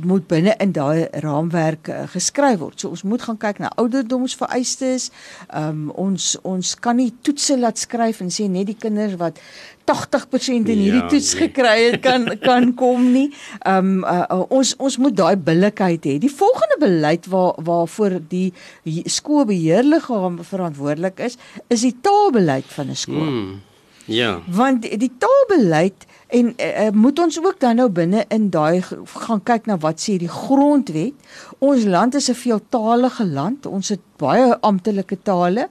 moet 0.04 0.26
binne 0.28 0.54
in 0.61 0.73
daai 0.76 1.09
raamwerk 1.25 1.88
uh, 1.88 2.02
geskryf 2.12 2.59
word. 2.61 2.81
So 2.81 2.92
ons 2.92 3.04
moet 3.09 3.23
gaan 3.25 3.38
kyk 3.40 3.62
na 3.62 3.73
ouderdomsvereistes. 3.81 5.11
Um, 5.49 5.88
ons 5.99 6.35
ons 6.49 6.75
kan 6.85 6.99
nie 6.99 7.12
toetse 7.25 7.57
laat 7.59 7.81
skryf 7.81 8.21
en 8.25 8.33
sê 8.33 8.49
net 8.52 8.69
die 8.71 8.78
kinders 8.78 9.16
wat 9.21 9.40
80% 9.88 10.71
in 10.71 10.78
hierdie 10.78 11.00
ja, 11.00 11.09
toets 11.11 11.33
nee. 11.35 11.49
gekry 11.49 11.75
het 11.88 11.99
kan 12.04 12.28
kan 12.49 12.71
kom 12.78 13.09
nie. 13.14 13.28
Um 13.69 14.04
uh, 14.04 14.23
uh, 14.28 14.45
ons 14.52 14.75
ons 14.78 15.00
moet 15.02 15.16
daai 15.16 15.37
billikheid 15.37 16.07
hê. 16.07 16.19
Die 16.23 16.33
volgende 16.33 16.78
beleid 16.83 17.26
waar 17.33 17.59
waarvoor 17.62 18.21
die 18.28 18.52
skoolbeheerliggaam 18.85 20.40
verantwoordelik 20.47 21.21
is, 21.26 21.38
is 21.69 21.85
die 21.88 21.97
taalbeleid 22.04 22.69
van 22.76 22.90
'n 22.90 22.99
skool. 23.07 23.28
Hmm. 23.28 23.61
Ja. 24.04 24.40
Want 24.50 24.83
die 24.83 25.12
taalbeleid 25.19 26.07
en 26.32 26.52
uh, 26.56 26.90
moet 26.96 27.18
ons 27.18 27.38
ook 27.44 27.58
dan 27.60 27.76
nou 27.76 27.88
binne 27.92 28.24
in 28.32 28.48
daai 28.50 28.80
gaan 29.26 29.42
kyk 29.44 29.68
na 29.68 29.76
wat 29.82 30.00
sê 30.00 30.16
die 30.20 30.30
grondwet. 30.32 31.12
Ons 31.60 31.84
land 31.84 32.14
is 32.14 32.30
'n 32.30 32.38
veeltaalige 32.44 33.26
land. 33.26 33.66
Ons 33.66 33.88
het 33.88 34.00
baie 34.16 34.56
amptelike 34.60 35.18
tale. 35.22 35.68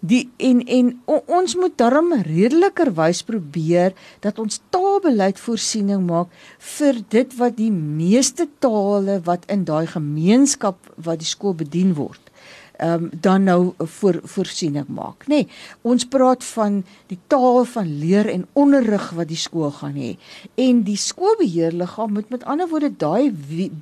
Die 0.00 0.30
en 0.36 0.64
en 0.66 1.00
o, 1.04 1.22
ons 1.26 1.54
moet 1.54 1.78
darm 1.78 2.12
redelikerwys 2.12 3.22
probeer 3.22 3.92
dat 4.20 4.38
ons 4.38 4.60
taalbeleid 4.70 5.38
voorsiening 5.38 6.06
maak 6.06 6.28
vir 6.58 6.98
dit 7.08 7.36
wat 7.36 7.56
die 7.56 7.70
meeste 7.70 8.48
tale 8.58 9.20
wat 9.24 9.46
in 9.46 9.64
daai 9.64 9.86
gemeenskap 9.86 10.76
wat 10.96 11.18
die 11.18 11.30
skool 11.34 11.54
bedien 11.54 11.94
word 11.94 12.20
ehm 12.26 12.61
um, 12.82 13.08
dan 13.20 13.44
nou 13.44 13.72
voor 13.78 14.20
voorsiening 14.22 14.88
maak, 14.88 15.26
nê. 15.26 15.42
Nee, 15.42 15.48
ons 15.82 16.06
praat 16.08 16.44
van 16.52 16.82
die 17.10 17.18
taal 17.32 17.64
van 17.64 17.88
leer 17.98 18.28
en 18.30 18.46
onderrig 18.52 19.10
wat 19.16 19.30
die 19.30 19.38
skool 19.38 19.70
gaan 19.78 19.96
hê. 19.98 20.14
En 20.60 20.82
die 20.86 20.98
skoolbeheerliggaam 20.98 22.12
moet 22.12 22.30
met 22.34 22.44
ander 22.44 22.68
woorde 22.68 22.92
daai 22.96 23.30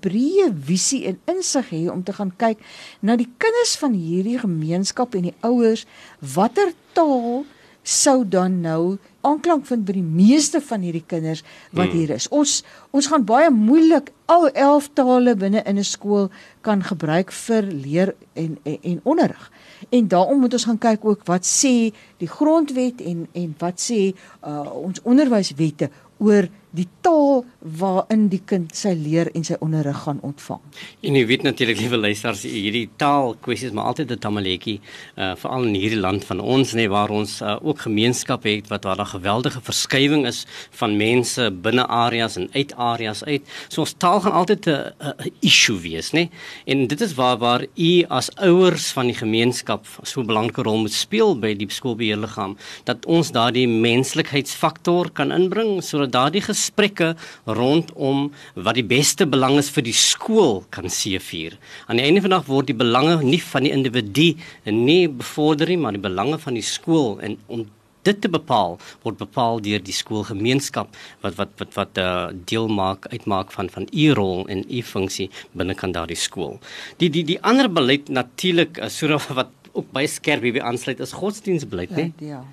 breë 0.01 0.51
visie 0.71 1.05
en 1.11 1.21
insig 1.35 1.73
hê 1.75 1.87
om 1.93 2.05
te 2.05 2.17
gaan 2.17 2.33
kyk 2.37 2.61
na 3.01 3.17
die 3.17 3.29
kinders 3.43 3.77
van 3.81 3.97
hierdie 3.97 4.39
gemeenskap 4.41 5.15
en 5.15 5.31
die 5.31 5.37
ouers 5.47 5.87
watter 6.21 6.75
taal 6.97 7.45
sou 7.83 8.25
dan 8.29 8.61
nou 8.61 8.99
aanklank 9.27 9.67
vind 9.69 9.85
by 9.85 9.95
die 9.97 10.05
meeste 10.05 10.61
van 10.65 10.85
hierdie 10.85 11.05
kinders 11.07 11.43
wat 11.73 11.91
hmm. 11.91 11.97
hier 11.97 12.13
is. 12.17 12.29
Ons 12.29 12.61
ons 12.97 13.07
gaan 13.07 13.25
baie 13.25 13.51
moeilik 13.53 14.11
al 14.31 14.49
11 14.51 14.89
tale 14.95 15.35
binne 15.37 15.63
in 15.65 15.79
'n 15.79 15.85
skool 15.85 16.31
kan 16.61 16.83
gebruik 16.83 17.33
vir 17.33 17.63
leer 17.63 18.15
en 18.35 18.59
en, 18.65 18.79
en 18.83 19.01
onderrig. 19.05 19.51
En 19.91 20.09
daarom 20.09 20.41
moet 20.41 20.53
ons 20.53 20.65
gaan 20.65 20.79
kyk 20.79 21.05
ook 21.05 21.27
wat 21.27 21.45
sê 21.45 21.93
die 22.19 22.29
grondwet 22.29 23.01
en 23.01 23.29
en 23.33 23.55
wat 23.59 23.81
sê 23.81 24.15
uh, 24.45 24.75
ons 24.75 25.03
onderwyswette 25.03 25.91
oor 26.19 26.49
die 26.77 26.87
taal 27.03 27.45
waarin 27.81 28.29
die 28.31 28.41
kind 28.47 28.75
sy 28.77 28.93
leer 28.95 29.31
en 29.35 29.45
sy 29.47 29.57
onderrig 29.65 29.99
gaan 30.05 30.21
ontvang. 30.27 30.61
En 31.07 31.17
jy 31.19 31.25
weet 31.27 31.43
natuurlik 31.43 31.81
liewe 31.81 31.99
luisters, 31.99 32.45
hierdie 32.47 32.87
taal 33.01 33.35
kwessies 33.43 33.75
maar 33.75 33.91
altyd 33.91 34.13
'n 34.13 34.19
tamaletjie, 34.19 34.81
uh 35.17 35.35
veral 35.41 35.67
in 35.67 35.75
hierdie 35.75 36.01
land 36.01 36.25
van 36.25 36.41
ons 36.41 36.75
nê 36.75 36.87
waar 36.89 37.11
ons 37.11 37.41
uh, 37.43 37.57
ook 37.63 37.81
gemeenskappe 37.87 38.49
het 38.49 38.69
wat 38.69 38.85
waar 38.85 38.97
daar 38.97 39.15
geweldige 39.15 39.61
verskywing 39.61 40.27
is 40.27 40.47
van 40.71 40.97
mense 40.97 41.51
binne 41.51 41.87
areas 41.87 42.37
en 42.37 42.49
uit 42.53 42.75
areas 42.75 43.25
uit. 43.25 43.43
So 43.69 43.81
ons 43.81 43.95
taal 43.99 44.21
gaan 44.21 44.33
altyd 44.33 44.67
'n 44.67 45.31
issue 45.41 45.79
wees 45.79 46.13
nê. 46.13 46.29
En 46.67 46.87
dit 46.87 47.01
is 47.01 47.15
waar 47.15 47.39
waar 47.39 47.67
u 47.77 48.05
as 48.09 48.31
ouers 48.37 48.93
van 48.93 49.07
die 49.07 49.15
gemeenskap 49.15 49.87
so 50.03 50.21
'n 50.21 50.27
belangrike 50.27 50.63
rol 50.63 50.79
moet 50.79 50.93
speel 50.93 51.39
by 51.39 51.55
die 51.55 51.71
skoolbeheerliggaam 51.71 52.57
dat 52.85 53.07
ons 53.07 53.33
daardie 53.33 53.69
menslikheidsfaktor 53.69 55.11
kan 55.11 55.33
inbring 55.33 55.83
sodat 55.83 56.13
daardie 56.13 56.43
gesprekke 56.61 57.15
rondom 57.47 58.29
wat 58.55 58.77
die 58.79 58.87
beste 58.87 59.27
belang 59.27 59.59
is 59.61 59.73
vir 59.73 59.89
die 59.89 59.97
skool 59.97 60.63
kan 60.75 60.93
seëvier. 60.93 61.57
Aan 61.89 62.01
die 62.01 62.07
einde 62.07 62.23
van 62.23 62.33
die 62.33 62.39
dag 62.39 62.49
word 62.51 62.71
die 62.71 62.79
belange 62.79 63.19
nie 63.25 63.43
van 63.51 63.67
die 63.67 63.75
individu 63.75 64.31
nie 64.71 65.05
bevorder 65.09 65.71
nie, 65.71 65.81
maar 65.81 65.97
die 65.97 66.09
belange 66.09 66.41
van 66.43 66.59
die 66.59 66.67
skool 66.67 67.19
en 67.25 67.39
om 67.49 67.67
dit 68.09 68.17
te 68.25 68.31
bepaal 68.33 68.79
word 69.05 69.19
bepaal 69.21 69.61
deur 69.65 69.83
die 69.85 69.95
skoolgemeenskap 69.97 70.95
wat 71.25 71.37
wat 71.37 71.53
wat 71.61 71.75
wat 71.77 72.01
uh, 72.01 72.05
eh, 72.05 72.37
deel 72.49 72.69
maak 72.73 73.09
uitmaak 73.13 73.53
van 73.53 73.69
van 73.75 73.89
u 73.93 74.07
rol 74.17 74.47
en 74.49 74.65
u 74.65 74.83
funksie 74.83 75.29
binne 75.53 75.77
kan 75.77 75.93
daardie 75.93 76.19
skool. 76.19 76.59
Die 77.03 77.11
die 77.13 77.25
die 77.29 77.41
ander 77.45 77.69
beleid 77.69 78.09
natuurlik 78.09 78.81
uh, 78.81 78.89
so 78.89 79.21
wat 79.39 79.53
ook 79.73 79.93
baie 79.93 80.09
skerp 80.09 80.43
hier 80.43 80.63
aansluit 80.63 81.01
is 81.01 81.13
godsdienstbeleid, 81.13 81.91
né? 81.91 82.13
Ja. 82.19 82.27
ja. 82.27 82.45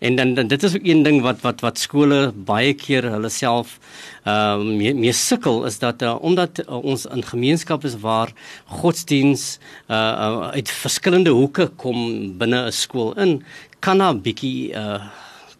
En 0.00 0.16
dan, 0.16 0.34
dan 0.34 0.46
dit 0.46 0.62
is 0.62 0.74
ook 0.74 0.86
een 0.86 1.02
ding 1.02 1.20
wat 1.22 1.40
wat 1.40 1.60
wat 1.60 1.78
skole 1.78 2.32
baie 2.32 2.74
keer 2.74 3.06
hulle 3.10 3.28
self 3.28 3.78
ehm 4.24 4.60
uh, 4.60 4.76
mee, 4.76 4.94
mee 4.94 5.12
sukkel 5.12 5.64
is 5.68 5.78
dat 5.78 6.02
uh, 6.02 6.16
omdat 6.20 6.62
uh, 6.64 6.84
ons 6.84 7.06
in 7.06 7.22
gemeenskappe 7.22 7.86
is 7.86 7.98
waar 8.00 8.32
godsdiens 8.66 9.58
uh, 9.88 9.96
uh 9.96 10.48
uit 10.56 10.70
verskillende 10.70 11.30
hoeke 11.30 11.68
kom 11.76 11.98
binne 12.38 12.66
'n 12.66 12.72
skool 12.72 13.12
in, 13.14 13.42
kan 13.78 13.98
daar 13.98 14.14
'n 14.14 14.22
bietjie 14.22 14.72
uh 14.72 15.02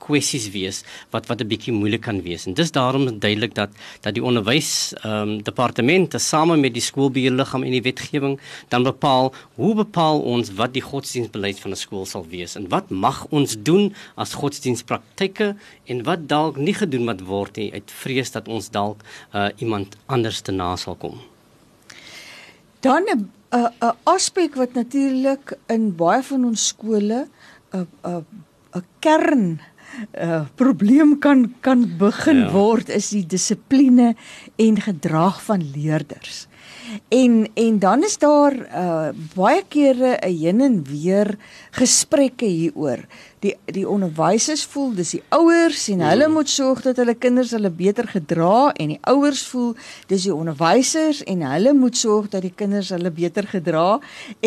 kwessies 0.04 0.50
wees 0.54 0.82
wat 1.10 1.26
wat 1.30 1.40
'n 1.40 1.48
bietjie 1.48 1.72
moeilik 1.72 2.02
kan 2.04 2.22
wees. 2.22 2.46
En 2.46 2.54
dis 2.54 2.70
daarom 2.70 3.18
duidelik 3.18 3.54
dat 3.54 3.70
dat 4.00 4.14
die 4.14 4.24
onderwys 4.24 4.94
ehm 5.02 5.28
um, 5.28 5.42
departement 5.42 6.10
tesame 6.10 6.56
met 6.56 6.74
die 6.74 6.82
skoolbeheerliggaam 6.82 7.62
en 7.62 7.70
die 7.70 7.82
wetgewing 7.82 8.38
dan 8.68 8.82
bepaal 8.82 9.32
hoe 9.54 9.74
bepaal 9.74 10.20
ons 10.20 10.52
wat 10.60 10.72
die 10.72 10.82
godsdienstbeleid 10.82 11.60
van 11.60 11.70
'n 11.70 11.76
skool 11.76 12.06
sal 12.06 12.26
wees 12.28 12.56
en 12.56 12.68
wat 12.68 12.90
mag 12.90 13.26
ons 13.30 13.56
doen 13.58 13.94
as 14.14 14.34
godsdienstpraktyke 14.34 15.56
en 15.84 16.02
wat 16.02 16.28
dalk 16.28 16.56
nie 16.56 16.74
gedoen 16.74 17.06
wat 17.06 17.20
word 17.20 17.56
nie 17.56 17.72
uit 17.72 17.90
vrees 17.90 18.30
dat 18.30 18.48
ons 18.48 18.70
dalk 18.70 19.02
uh, 19.34 19.48
iemand 19.56 19.96
anders 20.06 20.40
te 20.40 20.52
na 20.52 20.76
sal 20.76 20.94
kom. 20.94 21.20
Dan 22.80 23.02
'n 23.08 23.30
'n 23.54 23.94
aspek 24.04 24.54
wat 24.54 24.72
natuurlik 24.74 25.54
in 25.66 25.94
baie 25.96 26.22
van 26.22 26.44
ons 26.44 26.66
skole 26.66 27.28
'n 27.72 27.86
'n 28.02 28.24
'n 28.74 28.84
kern 28.98 29.60
uh, 30.20 30.44
probleem 30.54 31.18
kan 31.18 31.54
kan 31.60 31.86
begin 31.98 32.44
ja. 32.44 32.50
word 32.52 32.88
is 32.88 33.12
die 33.14 33.26
dissipline 33.26 34.14
en 34.56 34.80
gedrag 34.80 35.42
van 35.42 35.62
leerders. 35.74 36.46
En 37.08 37.46
en 37.54 37.78
dan 37.78 38.04
is 38.04 38.18
daar 38.18 38.54
uh, 38.54 39.08
baie 39.34 39.62
kere 39.68 40.16
'n 40.20 40.38
heen 40.38 40.60
en 40.60 40.84
weer 40.84 41.36
gesprekke 41.70 42.46
hieroor. 42.46 43.06
Die 43.44 43.52
die 43.76 43.84
onderwysers 43.88 44.62
voel 44.72 44.94
dis 44.96 45.10
die 45.18 45.22
ouers 45.36 45.82
en 45.92 46.00
hulle 46.06 46.28
mm. 46.30 46.36
moet 46.38 46.48
sorg 46.48 46.80
dat 46.86 46.96
hulle 47.02 47.14
kinders 47.20 47.50
hulle 47.52 47.68
beter 47.68 48.06
gedra 48.08 48.70
en 48.80 48.94
die 48.94 49.00
ouers 49.10 49.42
voel 49.50 49.74
dis 50.08 50.24
die 50.24 50.32
onderwysers 50.32 51.20
en 51.28 51.42
hulle 51.44 51.74
moet 51.76 51.98
sorg 52.00 52.30
dat 52.32 52.46
die 52.46 52.54
kinders 52.56 52.92
hulle 52.94 53.12
beter 53.12 53.44
gedra 53.50 53.98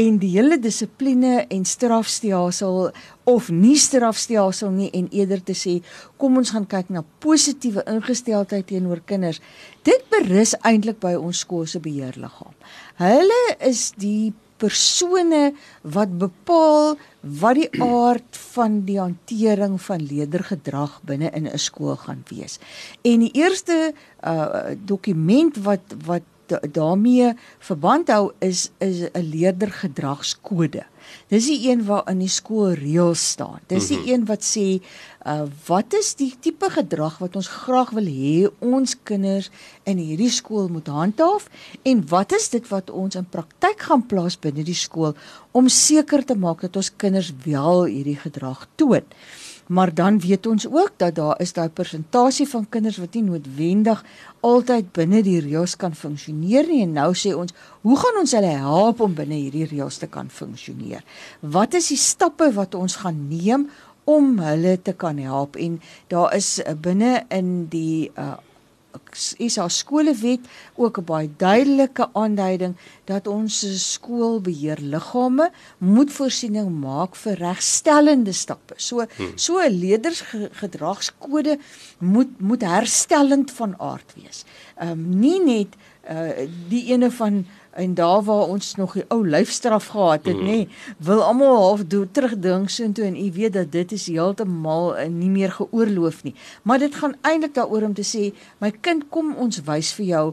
en 0.02 0.18
die 0.22 0.32
hele 0.34 0.58
dissipline 0.64 1.44
en 1.54 1.68
strafstelsel 1.70 2.90
of 3.28 3.52
nie 3.54 3.76
strafstelsel 3.78 4.74
nie 4.74 4.90
en 4.98 5.12
eerder 5.12 5.44
te 5.46 5.54
sê 5.58 5.78
kom 6.18 6.40
ons 6.42 6.56
gaan 6.56 6.66
kyk 6.66 6.90
na 6.96 7.04
positiewe 7.22 7.84
ingesteldheid 7.92 8.66
teenoor 8.72 9.04
kinders. 9.06 9.42
Dit 9.86 10.08
berus 10.14 10.56
eintlik 10.66 11.02
by 11.04 11.14
ons 11.20 11.44
skool 11.46 11.68
se 11.70 11.84
beheerliggaam. 11.84 12.56
Hulle 13.04 13.42
is 13.68 13.92
die 14.00 14.34
persone 14.58 15.54
wat 15.82 16.18
bepaal 16.18 16.98
wat 17.22 17.56
die 17.56 17.70
aard 17.84 18.40
van 18.54 18.82
die 18.88 19.00
hantering 19.00 19.78
van 19.82 20.06
leerdergedrag 20.06 21.00
binne 21.04 21.30
in 21.32 21.48
'n 21.48 21.58
skool 21.58 21.96
gaan 21.96 22.24
wees. 22.30 22.60
En 23.02 23.20
die 23.20 23.34
eerste 23.34 23.94
uh 24.24 24.74
dokument 24.86 25.58
wat 25.58 25.86
wat 26.06 26.26
daarmee 26.48 27.34
verband 27.60 28.08
hou 28.14 28.32
is 28.40 28.70
is 28.80 29.10
'n 29.14 29.30
leerdergedragskode. 29.34 30.84
Dis 31.28 31.46
die 31.46 31.70
een 31.72 31.86
waar 31.86 32.04
in 32.10 32.20
die 32.20 32.32
skool 32.32 32.74
reëls 32.74 33.30
staan. 33.30 33.60
Dis 33.68 33.88
die 33.88 33.98
mm 33.98 34.04
-hmm. 34.04 34.14
een 34.14 34.26
wat 34.26 34.44
sê 34.44 34.82
uh 35.28 35.44
wat 35.68 35.94
is 35.94 36.14
die 36.16 36.32
tipe 36.40 36.70
gedrag 36.72 37.18
wat 37.20 37.36
ons 37.36 37.48
graag 37.48 37.90
wil 37.98 38.06
hê 38.08 38.48
ons 38.64 38.96
kinders 39.04 39.50
in 39.84 40.00
hierdie 40.00 40.32
skool 40.32 40.70
moet 40.72 40.88
handhaaf 40.88 41.50
en 41.84 42.04
wat 42.08 42.32
is 42.38 42.48
dit 42.54 42.68
wat 42.72 42.90
ons 42.90 43.16
in 43.20 43.28
praktyk 43.28 43.84
gaan 43.90 44.06
plaas 44.08 44.40
binne 44.40 44.64
die 44.64 44.78
skool 44.78 45.16
om 45.52 45.68
seker 45.68 46.24
te 46.24 46.36
maak 46.36 46.64
dat 46.64 46.80
ons 46.80 46.94
kinders 46.96 47.34
wel 47.44 47.84
hierdie 47.92 48.20
gedrag 48.24 48.68
toon 48.80 49.04
maar 49.68 49.94
dan 49.94 50.20
weet 50.20 50.48
ons 50.48 50.68
ook 50.68 50.92
dat 50.98 51.16
daar 51.16 51.42
is 51.42 51.54
daai 51.54 51.70
persentasie 51.70 52.48
van 52.48 52.70
kinders 52.70 52.98
wat 52.98 53.14
nie 53.14 53.24
noodwendig 53.24 54.04
altyd 54.40 54.92
binne 54.96 55.22
die 55.26 55.40
reëls 55.44 55.76
kan 55.76 55.96
funksioneer 55.96 56.68
nie. 56.70 56.84
En 56.86 56.96
nou 57.00 57.12
sê 57.18 57.34
ons 57.36 57.54
hoe 57.82 57.98
gaan 58.00 58.22
ons 58.22 58.36
hulle 58.38 58.54
help 58.64 59.02
om 59.04 59.16
binne 59.18 59.36
hierdie 59.36 59.68
reëls 59.68 60.00
te 60.02 60.08
kan 60.08 60.30
funksioneer? 60.30 61.04
Wat 61.42 61.76
is 61.78 61.92
die 61.94 62.00
stappe 62.00 62.52
wat 62.56 62.76
ons 62.76 63.00
gaan 63.04 63.28
neem 63.30 63.68
om 64.08 64.38
hulle 64.40 64.78
te 64.82 64.94
kan 64.94 65.20
help? 65.20 65.56
En 65.56 65.82
daar 66.08 66.36
is 66.36 66.58
uh, 66.60 66.74
binne 66.74 67.26
in 67.34 67.68
die 67.72 68.12
uh, 68.16 68.38
is 69.38 69.56
haar 69.56 69.72
skolewet 69.72 70.40
ook 70.76 70.98
'n 70.98 71.04
baie 71.04 71.30
duidelike 71.38 72.10
aanduiding 72.14 72.76
dat 73.06 73.28
ons 73.28 73.66
skoolbeheerliggame 73.92 75.52
moet 75.78 76.12
voorsiening 76.12 76.70
maak 76.80 77.16
vir 77.16 77.34
regstellende 77.34 78.32
stappe. 78.34 78.74
So 78.78 79.06
hmm. 79.16 79.32
so 79.36 79.60
'n 79.60 79.80
leiersgedragskode 79.80 81.60
moet 82.00 82.40
moet 82.40 82.62
herstellend 82.62 83.52
van 83.52 83.80
aard 83.80 84.14
wees. 84.16 84.46
Ehm 84.76 84.92
um, 84.92 85.20
nie 85.20 85.40
net 85.44 85.76
uh, 86.10 86.48
die 86.70 86.86
ene 86.94 87.12
van 87.12 87.46
en 87.78 87.94
daar 87.94 88.24
waar 88.24 88.48
ons 88.50 88.76
nog 88.76 88.94
die 88.98 89.06
ou 89.14 89.22
lyfstraf 89.28 89.92
gehad 89.94 90.26
het, 90.26 90.36
mm. 90.36 90.46
nê, 90.46 90.56
nee, 90.66 90.70
wil 90.98 91.22
almal 91.22 91.58
half 91.62 91.84
terugdink 91.88 92.70
soontoe 92.74 93.06
en 93.06 93.18
u 93.22 93.28
weet 93.36 93.54
dat 93.54 93.72
dit 93.72 93.92
is 93.92 94.08
heeltemal 94.10 94.98
uh, 94.98 95.06
nie 95.14 95.30
meer 95.30 95.52
geoorloof 95.54 96.24
nie. 96.26 96.34
Maar 96.64 96.82
dit 96.82 96.96
gaan 96.96 97.14
eintlik 97.22 97.54
daaroor 97.54 97.86
om 97.92 97.94
te 97.94 98.06
sê, 98.06 98.32
my 98.58 98.72
kind, 98.82 99.06
kom 99.14 99.36
ons 99.38 99.62
wys 99.70 99.92
vir 100.00 100.10
jou 100.10 100.26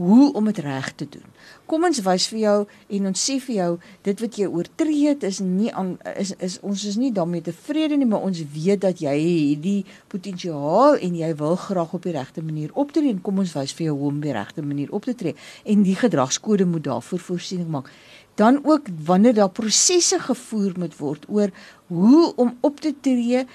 hoe 0.00 0.32
om 0.36 0.44
dit 0.52 0.60
reg 0.64 0.92
te 0.92 1.08
doen. 1.08 1.24
Kom 1.70 1.84
ons 1.86 2.00
wys 2.02 2.26
vir 2.32 2.38
jou 2.40 2.54
en 2.96 3.04
ons 3.10 3.24
sê 3.28 3.36
vir 3.44 3.54
jou 3.54 3.70
dit 4.06 4.22
wat 4.24 4.38
jy 4.40 4.46
oortree 4.50 5.12
het 5.12 5.22
is 5.28 5.38
nie 5.44 5.70
aan 5.70 5.92
is 6.18 6.32
is 6.42 6.56
ons 6.66 6.82
is 6.90 6.96
nie 6.98 7.12
daarmee 7.14 7.44
tevrede 7.46 7.98
nie, 8.00 8.08
maar 8.10 8.24
ons 8.26 8.40
weet 8.54 8.82
dat 8.82 9.02
jy 9.04 9.14
hierdie 9.20 9.84
potensiaal 10.10 10.98
en 10.98 11.14
jy 11.20 11.30
wil 11.38 11.54
graag 11.56 11.94
op 11.94 12.08
die 12.08 12.16
regte 12.16 12.42
manier 12.42 12.74
optree 12.74 13.12
en 13.14 13.22
kom 13.22 13.38
ons 13.44 13.54
wys 13.54 13.76
vir 13.78 13.90
jou 13.90 13.98
hoe 14.00 14.10
om 14.10 14.18
die 14.24 14.34
regte 14.34 14.66
manier 14.66 14.90
op 14.90 15.06
te 15.06 15.14
tree 15.14 15.36
en 15.64 15.86
die 15.86 15.94
gedragskode 16.00 16.66
moet 16.66 16.88
daarvoor 16.88 17.22
voorsiening 17.28 17.70
maak 17.70 17.92
dan 18.40 18.60
ook 18.64 18.90
wanneer 19.04 19.34
daar 19.34 19.50
prosesse 19.50 20.18
gevoer 20.18 20.72
moet 20.78 20.96
word 20.96 21.26
oor 21.28 21.50
hoe 21.86 22.34
om 22.36 22.56
op 22.60 22.80
te 22.80 22.94
tree 23.00 23.46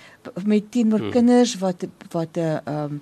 met 0.45 0.71
teenoor 0.71 0.99
hmm. 1.07 1.11
kinders 1.11 1.57
wat 1.59 1.87
wat 2.11 2.37
'n 2.37 2.39
uh, 2.39 2.83
um, 2.83 3.01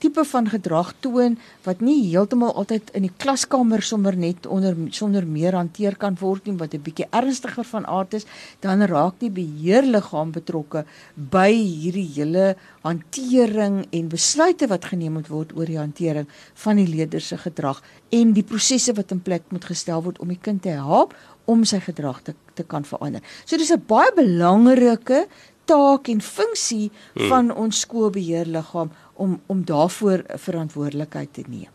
tipe 0.00 0.24
van 0.24 0.48
gedrag 0.48 0.94
toon 1.04 1.36
wat 1.66 1.82
nie 1.84 1.98
heeltemal 2.08 2.54
altyd 2.56 2.88
in 2.96 3.04
die 3.04 3.12
klaskamer 3.20 3.82
sommer 3.84 4.16
net 4.16 4.46
onder 4.48 4.76
sonder 4.96 5.26
meer 5.28 5.56
hanteer 5.58 5.98
kan 6.00 6.16
word 6.20 6.46
nie 6.46 6.56
wat 6.56 6.74
'n 6.74 6.80
bietjie 6.80 7.08
ernstiger 7.12 7.64
van 7.64 7.86
aard 7.86 8.14
is 8.14 8.26
dan 8.60 8.82
raak 8.82 9.20
die 9.20 9.30
beheerliggaam 9.30 10.32
betrokke 10.32 10.84
by 11.16 11.52
hierdie 11.52 12.08
hele 12.16 12.56
hantering 12.82 13.86
en 13.92 14.08
besluite 14.08 14.66
wat 14.66 14.84
geneem 14.84 15.12
moet 15.12 15.28
word 15.28 15.52
oor 15.56 15.66
die 15.66 15.78
hantering 15.78 16.26
van 16.54 16.76
die 16.76 16.88
leerder 16.88 17.20
se 17.20 17.36
gedrag 17.36 17.82
en 18.10 18.32
die 18.32 18.42
prosesse 18.42 18.94
wat 18.94 19.10
in 19.10 19.20
plek 19.20 19.42
moet 19.50 19.64
gestel 19.64 20.02
word 20.02 20.18
om 20.18 20.28
die 20.28 20.40
kind 20.40 20.62
te 20.62 20.70
help 20.70 21.14
om 21.44 21.64
sy 21.64 21.80
gedrag 21.80 22.22
te 22.22 22.34
te 22.54 22.62
kan 22.62 22.84
verander. 22.84 23.20
So 23.44 23.56
dis 23.56 23.72
'n 23.72 23.82
baie 23.86 24.12
belangrike 24.14 25.26
taak 25.64 26.08
en 26.08 26.20
funksie 26.20 26.90
hmm. 27.14 27.28
van 27.28 27.50
ons 27.50 27.80
skoolbeheerliggaam 27.80 28.90
om 29.14 29.40
om 29.46 29.64
daarvoor 29.64 30.24
verantwoordelikheid 30.46 31.32
te 31.32 31.44
neem. 31.48 31.70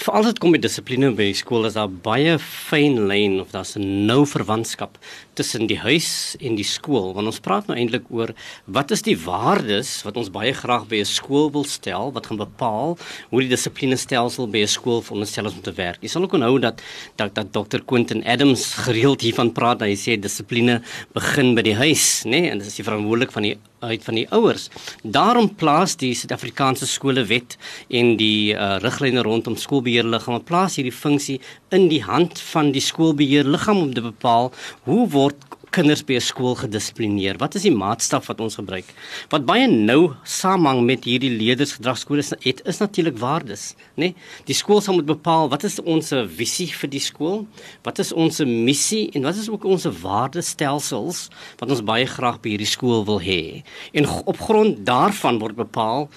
Veral 0.00 0.28
dit 0.28 0.38
kom 0.38 0.52
met 0.54 0.62
dissipline 0.62 1.10
by 1.18 1.30
skool 1.36 1.66
is 1.68 1.74
daar 1.76 1.90
baie 1.90 2.36
fyn 2.40 3.08
lyn 3.10 3.40
of 3.42 3.50
daar's 3.50 3.76
'n 3.76 4.06
nou 4.06 4.24
verwantskap 4.26 4.98
tussen 5.34 5.66
die 5.66 5.78
huis 5.78 6.36
en 6.40 6.54
die 6.54 6.64
skool 6.64 7.12
want 7.14 7.26
ons 7.26 7.40
praat 7.40 7.66
nou 7.66 7.76
eintlik 7.76 8.06
oor 8.10 8.30
wat 8.66 8.90
is 8.90 9.02
die 9.02 9.16
waardes 9.16 10.02
wat 10.06 10.16
ons 10.16 10.30
baie 10.30 10.52
graag 10.52 10.86
by 10.88 11.00
'n 11.00 11.04
skool 11.04 11.50
wil 11.50 11.64
stel 11.64 12.12
wat 12.12 12.26
gaan 12.26 12.38
bepaal 12.38 12.98
hoe 13.30 13.40
die 13.40 13.48
dissipline 13.48 13.96
stelsel 13.96 14.46
by 14.46 14.62
'n 14.62 14.68
skool 14.68 15.02
veronderstel 15.02 15.46
is 15.46 15.54
om 15.54 15.62
te 15.62 15.72
werk. 15.72 16.02
Jy 16.02 16.08
sal 16.08 16.22
ook 16.22 16.34
onthou 16.34 16.58
dat 16.58 16.82
dat 17.16 17.34
dat 17.34 17.52
Dr. 17.52 17.80
Quentin 17.84 18.24
Adams 18.24 18.74
gereeld 18.74 19.20
hiervan 19.20 19.52
praat 19.52 19.80
hy 19.80 19.94
sê 19.96 20.20
dissipline 20.20 20.82
begin 21.12 21.54
by 21.54 21.62
die 21.62 21.74
huis 21.74 22.24
nê 22.24 22.30
nee? 22.30 22.50
en 22.50 22.58
dit 22.58 22.66
is 22.66 22.76
die 22.76 22.84
verantwoordelik 22.84 23.32
van 23.32 23.42
die 23.42 23.58
uit 23.80 24.04
van 24.04 24.18
die 24.20 24.26
ouers. 24.30 24.68
Daarom 25.02 25.50
plaas 25.54 25.96
die 26.00 26.12
Suid-Afrikaanse 26.14 26.86
skolewet 26.86 27.56
en 27.88 28.16
die 28.20 28.54
uh, 28.54 28.76
riglyne 28.82 29.24
rondom 29.26 29.56
skoolbeheerliggame 29.56 30.40
plaas 30.46 30.76
hierdie 30.78 30.94
funksie 30.94 31.40
in 31.74 31.88
die 31.90 32.02
hand 32.04 32.40
van 32.52 32.72
die 32.74 32.84
skoolbeheerliggaam 32.84 33.84
om 33.86 33.94
te 33.94 34.04
bepaal 34.04 34.52
hoe 34.88 35.06
word 35.12 35.49
kinders 35.70 36.02
by 36.04 36.14
'n 36.14 36.20
skool 36.20 36.54
gedissiplineer? 36.54 37.38
Wat 37.38 37.54
is 37.54 37.62
die 37.62 37.74
maatstaf 37.74 38.26
wat 38.26 38.40
ons 38.40 38.54
gebruik? 38.54 38.84
Wat 39.30 39.46
baie 39.46 39.66
nou 39.66 40.14
samehang 40.24 40.84
met 40.84 41.04
hierdie 41.04 41.30
leerdersgedragskodes 41.30 42.32
het 42.40 42.62
is 42.66 42.78
natuurlik 42.78 43.18
waardes, 43.18 43.74
né? 43.96 44.10
Nee? 44.10 44.14
Die 44.44 44.54
skool 44.54 44.80
sal 44.80 44.94
moet 44.94 45.06
bepaal 45.06 45.48
wat 45.48 45.64
is 45.64 45.78
ons 45.78 46.12
visie 46.36 46.72
vir 46.74 46.90
die 46.90 47.00
skool? 47.00 47.46
Wat 47.82 47.98
is 47.98 48.12
ons 48.12 48.40
missie 48.44 49.10
en 49.14 49.22
wat 49.22 49.36
is 49.36 49.48
ook 49.48 49.64
ons 49.64 49.84
waardestelsels 49.84 51.28
wat 51.58 51.70
ons 51.70 51.82
baie 51.82 52.06
graag 52.06 52.40
by 52.40 52.48
hierdie 52.50 52.66
skool 52.66 53.04
wil 53.04 53.20
hê? 53.20 53.62
En 53.92 54.06
op 54.06 54.38
grond 54.40 54.84
daarvan 54.86 55.38
word 55.38 55.56
bepaal 55.56 56.08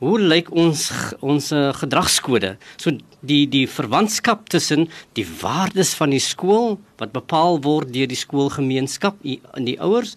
Hoe 0.00 0.16
lyk 0.16 0.46
ons 0.56 0.86
ons 1.20 1.50
gedragskode? 1.76 2.54
So 2.80 2.94
die 3.20 3.42
die 3.52 3.66
verwantskap 3.68 4.46
tussen 4.48 4.86
die 5.18 5.26
waardes 5.42 5.90
van 5.98 6.14
die 6.14 6.22
skool 6.24 6.78
wat 7.02 7.12
bepaal 7.12 7.60
word 7.66 7.92
deur 7.92 8.08
die 8.08 8.16
skoolgemeenskap 8.16 9.20
en 9.20 9.68
die 9.68 9.76
ouers 9.76 10.16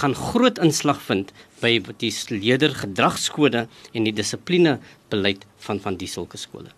gaan 0.00 0.18
groot 0.18 0.58
inslag 0.58 0.98
vind 1.06 1.30
by 1.62 1.76
die 2.02 2.10
leerder 2.34 2.74
gedragskode 2.82 3.68
en 3.94 4.10
die 4.10 4.16
dissipline 4.18 4.80
beleid 5.14 5.46
van 5.62 5.78
van 5.78 6.00
die 6.00 6.10
sulke 6.10 6.40
skole. 6.40 6.74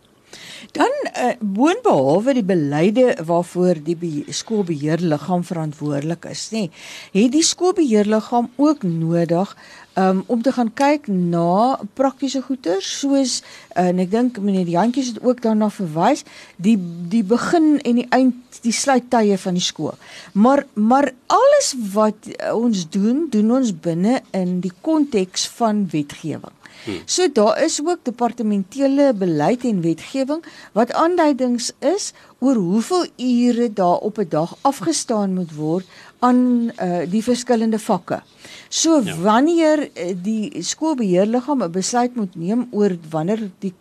Dan 0.73 0.93
uh, 1.09 1.33
boonbehalwe 1.41 2.35
die 2.39 2.47
beleide 2.47 3.17
waarvoor 3.27 3.81
die 3.85 3.97
be 3.99 4.11
skoolbeheerliggaam 4.33 5.45
verantwoordelik 5.45 6.29
is, 6.31 6.47
nê, 6.55 6.69
het 7.13 7.33
die 7.35 7.45
skoolbeheerliggaam 7.45 8.49
ook 8.57 8.87
nodig 8.87 9.53
um, 9.95 10.25
om 10.27 10.43
te 10.43 10.53
gaan 10.53 10.71
kyk 10.75 11.07
na 11.07 11.81
praktiese 11.95 12.43
goeder 12.43 12.81
soos 12.83 13.41
uh, 13.77 13.89
en 13.89 13.99
ek 14.03 14.11
dink 14.11 14.39
meneer 14.39 14.69
Jantjies 14.69 15.13
het 15.15 15.23
ook 15.23 15.43
daarna 15.43 15.71
verwys 15.71 16.25
die 16.57 16.77
die 17.13 17.25
begin 17.25 17.79
en 17.85 18.01
die 18.01 18.09
eind 18.11 18.61
die 18.63 18.75
sluittye 18.75 19.39
van 19.39 19.59
die 19.59 19.65
skool. 19.65 19.95
Maar 20.33 20.67
maar 20.75 21.11
alles 21.27 21.75
wat 21.93 22.29
ons 22.53 22.89
doen, 22.91 23.27
doen 23.31 23.51
ons 23.59 23.73
binne 23.73 24.21
in 24.31 24.61
die 24.61 24.73
konteks 24.81 25.49
van 25.59 25.87
wetgewing. 25.91 26.53
Hmm. 26.85 27.03
So 27.07 27.29
daar 27.33 27.63
is 27.63 27.81
ook 27.85 27.99
departementele 28.03 29.13
beleid 29.15 29.65
en 29.65 29.81
wetgewing 29.81 30.45
wat 30.73 30.93
aanduidings 30.93 31.71
is 31.79 32.13
oor 32.39 32.55
hoeveel 32.55 33.07
ure 33.17 33.73
daar 33.73 33.97
op 33.97 34.19
'n 34.19 34.29
dag 34.29 34.57
afgestaan 34.61 35.35
moet 35.35 35.55
word 35.55 35.87
aan 36.23 36.71
uh, 36.71 37.03
die 37.11 37.23
verskillende 37.23 37.79
vakke. 37.83 38.21
So 38.69 39.01
ja. 39.05 39.17
wanneer 39.25 39.85
uh, 39.91 40.13
die 40.23 40.63
skoolbeheerliggaam 40.63 41.63
'n 41.67 41.73
besluit 41.75 42.15
moet 42.17 42.37
neem 42.37 42.67
oor 42.71 42.97
wanneer 43.11 43.51
die 43.59 43.75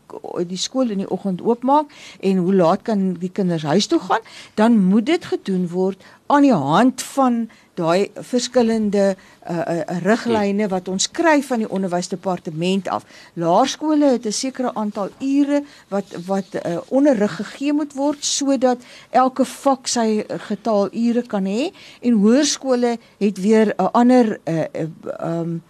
die 0.47 0.57
skool 0.57 0.89
in 0.89 1.03
die 1.03 1.11
oggend 1.11 1.41
oopmaak 1.41 1.91
en 2.19 2.37
hoe 2.37 2.55
laat 2.55 2.81
kan 2.81 3.13
die 3.19 3.31
kinders 3.31 3.63
huis 3.63 3.87
toe 3.87 3.99
gaan, 3.99 4.25
dan 4.55 4.77
moet 4.77 5.05
dit 5.05 5.25
gedoen 5.25 5.67
word 5.67 6.03
aan 6.31 6.45
die 6.47 6.55
hand 6.55 7.01
van 7.01 7.49
daai 7.79 8.11
verskillende 8.13 9.15
uh, 9.15 9.57
uh, 9.57 9.81
riglyne 10.03 10.67
wat 10.71 10.87
ons 10.91 11.07
kry 11.11 11.39
van 11.45 11.63
die 11.63 11.69
onderwysdepartement 11.71 12.89
af. 12.91 13.05
Laerskole 13.39 14.13
het 14.15 14.25
'n 14.25 14.31
sekere 14.31 14.73
aantal 14.75 15.09
ure 15.19 15.63
wat 15.89 16.05
wat 16.27 16.55
uh, 16.55 16.77
onderrig 16.87 17.35
gegee 17.35 17.73
moet 17.73 17.93
word 17.93 18.25
sodat 18.25 18.79
elke 19.09 19.45
vak 19.45 19.87
sy 19.87 20.23
getal 20.47 20.89
ure 20.93 21.21
kan 21.21 21.45
hê 21.45 21.71
en 22.01 22.21
hoërskole 22.23 22.97
het 23.17 23.37
weer 23.37 23.73
'n 23.77 23.91
ander 23.91 24.39
uh, 24.45 24.63
uh, 24.73 24.87
um, 25.23 25.63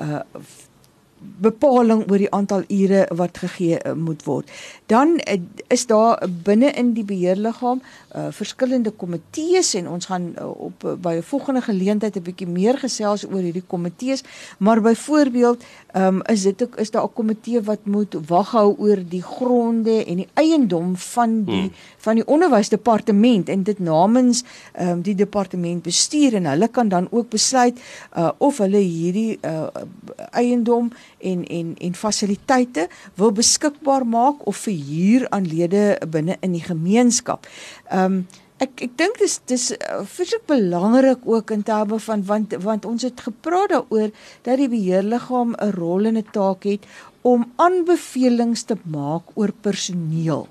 uh, 0.00 0.20
bepaling 1.18 2.04
oor 2.10 2.18
die 2.18 2.30
aantal 2.34 2.64
ure 2.68 3.06
wat 3.14 3.38
gegee 3.38 3.78
uh, 3.78 3.92
moet 3.92 4.22
word. 4.26 4.50
Dan 4.86 5.18
uh, 5.18 5.38
is 5.68 5.86
daar 5.86 6.18
binne 6.44 6.70
in 6.72 6.92
die 6.96 7.04
beheerliggaam 7.04 7.80
uh, 7.80 8.28
verskillende 8.34 8.90
komitees 8.90 9.74
en 9.78 9.88
ons 9.88 10.06
gaan 10.10 10.32
uh, 10.38 10.48
op 10.68 10.84
uh, 10.84 10.94
by 10.94 11.18
'n 11.18 11.22
volgende 11.22 11.62
geleentheid 11.62 12.16
'n 12.16 12.22
bietjie 12.22 12.48
meer 12.48 12.78
gesels 12.78 13.26
oor 13.26 13.42
hierdie 13.42 13.66
komitees, 13.66 14.24
maar 14.58 14.80
byvoorbeeld 14.80 15.64
um, 15.94 16.22
is 16.22 16.42
dit 16.42 16.62
ook 16.62 16.76
is 16.76 16.90
daar 16.90 17.04
'n 17.04 17.12
komitee 17.12 17.60
wat 17.62 17.84
moet 17.84 18.14
wag 18.26 18.50
hou 18.50 18.74
oor 18.78 18.98
die 19.08 19.22
gronde 19.22 20.04
en 20.04 20.16
die 20.16 20.28
eiendom 20.34 20.96
van 20.96 21.44
die 21.44 21.60
hmm. 21.60 21.72
van 21.96 22.14
die 22.14 22.26
onderwysdepartement 22.26 23.48
en 23.48 23.62
dit 23.62 23.78
namens 23.78 24.44
um, 24.80 25.02
die 25.02 25.14
departement 25.14 25.82
bestuur 25.82 26.34
en 26.34 26.46
hulle 26.46 26.68
kan 26.68 26.88
dan 26.88 27.08
ook 27.10 27.28
besluit 27.28 27.80
uh, 28.16 28.30
of 28.38 28.58
hulle 28.58 28.78
hierdie 28.78 29.38
uh, 29.42 29.66
eiendom 30.30 30.92
en 31.20 31.44
en 31.44 31.74
en 31.76 31.94
fasiliteite 31.94 32.88
wil 33.14 33.32
beskikbaar 33.32 34.06
maak 34.06 34.46
of 34.46 34.56
verhuur 34.56 35.28
aan 35.28 35.46
lede 35.46 35.98
binne 36.10 36.36
in 36.40 36.52
die 36.52 36.64
gemeenskap. 36.64 37.46
Ehm 37.90 38.04
um, 38.04 38.26
ek 38.58 38.80
ek 38.82 38.94
dink 38.98 39.18
dis 39.22 39.36
dis 39.46 39.64
fisiek 40.10 40.42
belangrik 40.50 41.22
ook 41.24 41.50
in 41.54 41.62
terme 41.62 41.98
van 42.02 42.24
want 42.26 42.54
want 42.62 42.84
ons 42.84 43.02
het 43.06 43.20
gepraat 43.20 43.70
daaroor 43.70 44.10
dat 44.42 44.58
die 44.58 44.68
beheerliggaam 44.68 45.54
'n 45.54 45.70
rol 45.78 46.10
en 46.10 46.18
'n 46.18 46.30
taak 46.32 46.64
het 46.64 46.86
om 47.22 47.46
aanbevelings 47.56 48.62
te 48.62 48.76
maak 48.84 49.22
oor 49.34 49.52
personeel. 49.52 50.48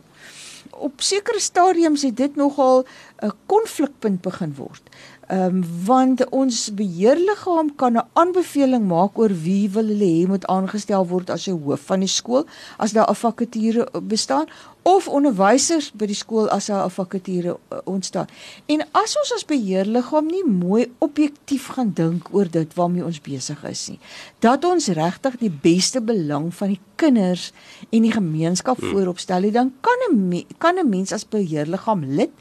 Op 0.71 1.01
sekere 1.01 1.39
stadiums 1.39 2.03
het 2.05 2.17
dit 2.17 2.35
nogal 2.35 2.85
'n 3.23 3.31
konflikpunt 3.45 4.21
begin 4.21 4.53
word. 4.55 4.83
Ehm 5.27 5.55
um, 5.55 5.63
want 5.85 6.21
ons 6.29 6.57
beheerliggaam 6.73 7.75
kan 7.75 7.97
'n 7.97 8.05
aanbeveling 8.13 8.85
maak 8.87 9.17
oor 9.19 9.33
wie 9.43 9.69
wil 9.69 9.87
hulle 9.91 10.11
hê 10.11 10.27
moet 10.27 10.47
aangestel 10.47 11.07
word 11.07 11.29
as 11.29 11.47
'n 11.47 11.59
hoof 11.63 11.81
van 11.89 11.99
die 11.99 12.07
skool 12.07 12.45
as 12.77 12.93
daar 12.95 13.09
'n 13.09 13.15
vakature 13.15 13.83
bestaan 14.01 14.47
of 14.87 15.07
onderwysers 15.11 15.89
by 15.99 16.07
die 16.07 16.15
skool 16.15 16.47
as 16.53 16.69
daar 16.71 16.85
'n 16.85 16.95
vakature 16.95 17.57
uh, 17.57 17.77
ontstaan. 17.83 18.27
En 18.65 18.85
as 18.91 19.17
ons 19.19 19.33
as 19.35 19.45
beheerliggaam 19.45 20.27
nie 20.27 20.45
mooi 20.47 20.87
objektief 20.97 21.67
gaan 21.75 21.91
dink 21.93 22.31
oor 22.31 22.47
dit 22.49 22.73
waarmee 22.73 23.03
ons 23.03 23.21
besig 23.21 23.63
is 23.63 23.87
nie, 23.89 23.99
dat 24.39 24.63
ons 24.63 24.87
regtig 24.87 25.35
die 25.37 25.51
beste 25.51 26.01
belang 26.01 26.55
van 26.55 26.67
die 26.67 26.79
kinders 26.95 27.51
en 27.89 28.01
die 28.01 28.11
gemeenskap 28.11 28.79
hmm. 28.79 28.89
voorop 28.89 29.19
stel, 29.19 29.51
dan 29.51 29.73
kan 29.81 29.99
'n 30.07 30.45
kan 30.57 30.79
'n 30.79 30.89
mens 30.89 31.11
as 31.11 31.27
beheerliggaam 31.27 32.05
lid 32.05 32.31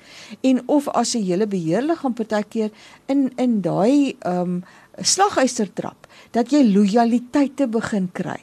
en 0.40 0.62
of 0.66 0.88
as 0.88 1.14
'n 1.14 1.22
hele 1.22 1.46
beheerliggaam 1.46 2.14
partykeer 2.14 2.70
in 3.06 3.32
in 3.36 3.60
daai 3.60 4.16
ehm 4.20 4.40
um, 4.40 4.64
slaghuister 5.02 5.72
trap 5.72 6.06
dat 6.36 6.52
jy 6.52 6.62
lojaliteite 6.64 7.68
begin 7.68 8.08
kry 8.12 8.40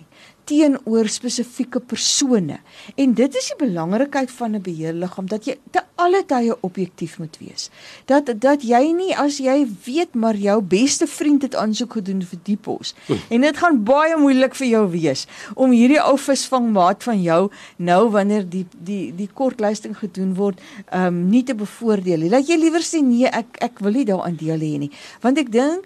teenoor 0.49 1.07
spesifieke 1.11 1.79
persone. 1.79 2.59
En 2.99 3.13
dit 3.15 3.35
is 3.39 3.49
die 3.51 3.59
belangrikheid 3.65 4.31
van 4.31 4.55
'n 4.55 4.61
beheerliggaam 4.61 5.27
dat 5.27 5.45
jy 5.45 5.57
te 5.71 5.81
alle 5.95 6.23
tye 6.25 6.55
objektief 6.61 7.17
moet 7.19 7.37
wees. 7.39 7.69
Dat 8.05 8.33
dat 8.39 8.63
jy 8.63 8.91
nie 8.91 9.15
as 9.17 9.37
jy 9.37 9.67
weet 9.85 10.13
maar 10.13 10.35
jou 10.35 10.61
beste 10.61 11.07
vriend 11.07 11.41
het 11.41 11.55
aansoek 11.55 11.93
gedoen 11.93 12.21
vir 12.21 12.39
die 12.43 12.57
pos 12.57 12.95
en 13.29 13.41
dit 13.41 13.57
gaan 13.57 13.83
baie 13.83 14.17
moeilik 14.17 14.55
vir 14.55 14.67
jou 14.67 14.89
wees 14.91 15.27
om 15.55 15.71
hierdie 15.71 16.01
ou 16.01 16.17
visvangmaat 16.17 17.03
van 17.03 17.21
jou 17.21 17.51
nou 17.77 18.09
wanneer 18.09 18.49
die 18.49 18.65
die 18.83 19.13
die 19.15 19.29
kortluisting 19.33 19.97
gedoen 19.97 20.33
word, 20.35 20.59
ehm 20.91 21.05
um, 21.05 21.29
nie 21.29 21.43
te 21.43 21.55
bevoordeel 21.55 22.19
nie. 22.19 22.29
Laat 22.29 22.47
jy 22.47 22.57
liewer 22.57 22.81
sê 22.81 23.01
nee, 23.01 23.27
ek 23.27 23.57
ek 23.61 23.79
wil 23.79 23.91
nie 23.91 24.05
daaraan 24.05 24.35
deel 24.35 24.59
hê 24.59 24.77
nie. 24.77 24.91
Want 25.21 25.37
ek 25.37 25.51
dink 25.51 25.85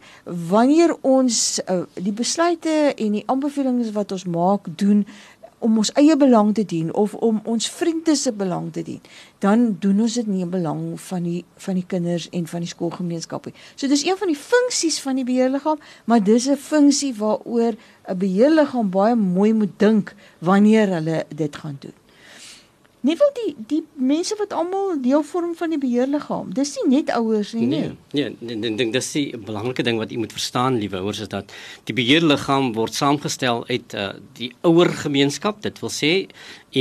wanneer 0.57 0.95
ons 1.05 1.61
uh, 1.69 1.83
die 1.93 2.13
besluite 2.15 2.75
en 2.95 3.17
die 3.19 3.25
aanbevelings 3.29 3.93
wat 3.97 4.13
ons 4.15 4.25
maak 4.25 4.69
doen 4.81 5.03
om 5.59 5.79
ons 5.81 5.91
eie 5.97 6.13
belang 6.17 6.51
te 6.53 6.63
dien 6.69 6.89
of 6.93 7.13
om 7.25 7.39
ons 7.49 7.69
vriende 7.73 8.13
se 8.15 8.31
belang 8.33 8.69
te 8.73 8.83
dien, 8.85 9.01
dan 9.41 9.71
doen 9.81 10.03
ons 10.05 10.17
dit 10.19 10.27
nie 10.29 10.43
in 10.45 10.51
belang 10.53 10.81
van 11.07 11.25
die 11.25 11.41
van 11.65 11.79
die 11.79 11.85
kinders 11.93 12.27
en 12.37 12.45
van 12.49 12.65
die 12.65 12.69
skoolgemeenskap 12.69 13.49
nie. 13.49 13.55
So 13.75 13.89
dis 13.89 14.05
een 14.05 14.17
van 14.19 14.29
die 14.33 14.37
funksies 14.37 14.99
van 15.01 15.17
die 15.17 15.25
beheerliggaam, 15.27 15.81
maar 16.05 16.23
dis 16.23 16.49
'n 16.49 16.61
funksie 16.61 17.13
waaroor 17.17 17.73
'n 18.09 18.17
beheerliggaam 18.17 18.89
baie 18.89 19.15
mooi 19.15 19.53
moet 19.53 19.73
dink 19.77 20.15
wanneer 20.39 20.87
hulle 20.87 21.25
dit 21.35 21.55
gaan 21.55 21.77
doen. 21.79 21.97
Nie 23.07 23.15
wil 23.19 23.29
die 23.37 23.51
die 23.69 23.81
mense 24.09 24.35
wat 24.39 24.53
almal 24.55 24.97
deel 25.03 25.23
vorm 25.23 25.53
van 25.55 25.71
die 25.71 25.79
beheerliggaam. 25.79 26.51
Dis 26.55 26.73
nie 26.77 26.97
net 26.97 27.11
ouers 27.15 27.53
nie. 27.55 27.67
Nee, 27.71 27.91
nee, 28.11 28.33
nee, 28.39 28.57
ek 28.71 28.79
dink 28.81 28.95
dis 28.95 29.11
die 29.15 29.25
belangrike 29.49 29.85
ding 29.87 30.01
wat 30.01 30.11
u 30.11 30.19
moet 30.19 30.35
verstaan, 30.35 30.79
liewe 30.81 30.99
ouers, 30.99 31.21
is 31.23 31.31
dat 31.31 31.53
die 31.87 31.95
beheerliggaam 31.95 32.73
word 32.75 32.97
saamgestel 32.97 33.63
uit 33.71 33.95
uh, 33.95 34.09
die 34.39 34.51
ouer 34.67 34.91
gemeenskap. 35.05 35.61
Dit 35.63 35.79
wil 35.83 35.93
sê 35.93 36.11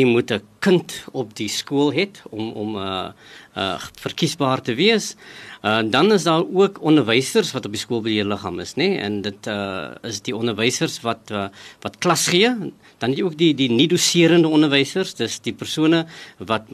u 0.01 0.05
moet 0.05 0.31
'n 0.31 0.43
kind 0.59 1.05
op 1.13 1.35
die 1.37 1.49
skool 1.49 1.93
hê 1.93 2.09
om 2.31 2.53
om 2.53 2.77
uh, 2.77 3.09
uh, 3.57 3.79
verkiesbaar 4.01 4.63
te 4.63 4.75
wees. 4.75 5.17
Uh, 5.63 5.83
dan 5.91 6.13
is 6.13 6.23
daar 6.23 6.45
ook 6.53 6.83
onderwysers 6.83 7.53
wat 7.53 7.65
op 7.67 7.73
die 7.73 7.81
skoolbeheerliggaam 7.81 8.61
is, 8.61 8.75
nê? 8.75 8.89
Nee? 8.89 8.99
En 8.99 9.21
dit 9.23 9.47
uh, 9.47 9.91
is 10.03 10.21
die 10.21 10.37
onderwysers 10.37 11.01
wat 11.01 11.31
uh, 11.31 11.49
wat 11.81 11.99
klas 11.99 12.27
gee 12.29 12.51
dan 12.99 13.13
het 13.13 13.19
jy 13.19 13.25
ook 13.27 13.37
die 13.37 13.53
die 13.57 13.69
nie 13.73 13.89
doserende 13.91 14.49
onderwysers 14.49 15.15
dis 15.19 15.39
die 15.45 15.53
persone 15.57 16.05
wat 16.39 16.71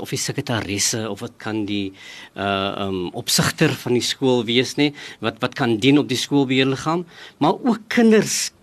of 0.00 0.12
die 0.12 0.20
sekretarisse 0.20 1.04
of 1.10 1.24
wat 1.24 1.34
kan 1.42 1.64
die 1.66 1.92
uh 2.38 2.86
um 2.86 3.10
opsigter 3.14 3.74
van 3.82 3.96
die 3.98 4.04
skool 4.04 4.44
wees 4.46 4.76
nê 4.78 4.92
wat 5.24 5.40
wat 5.42 5.54
kan 5.58 5.78
dien 5.82 5.98
op 5.98 6.08
die 6.08 6.18
skoolbeheerliggaam 6.18 7.04
maar 7.42 7.58
ook 7.58 7.88
kinders 7.88 8.53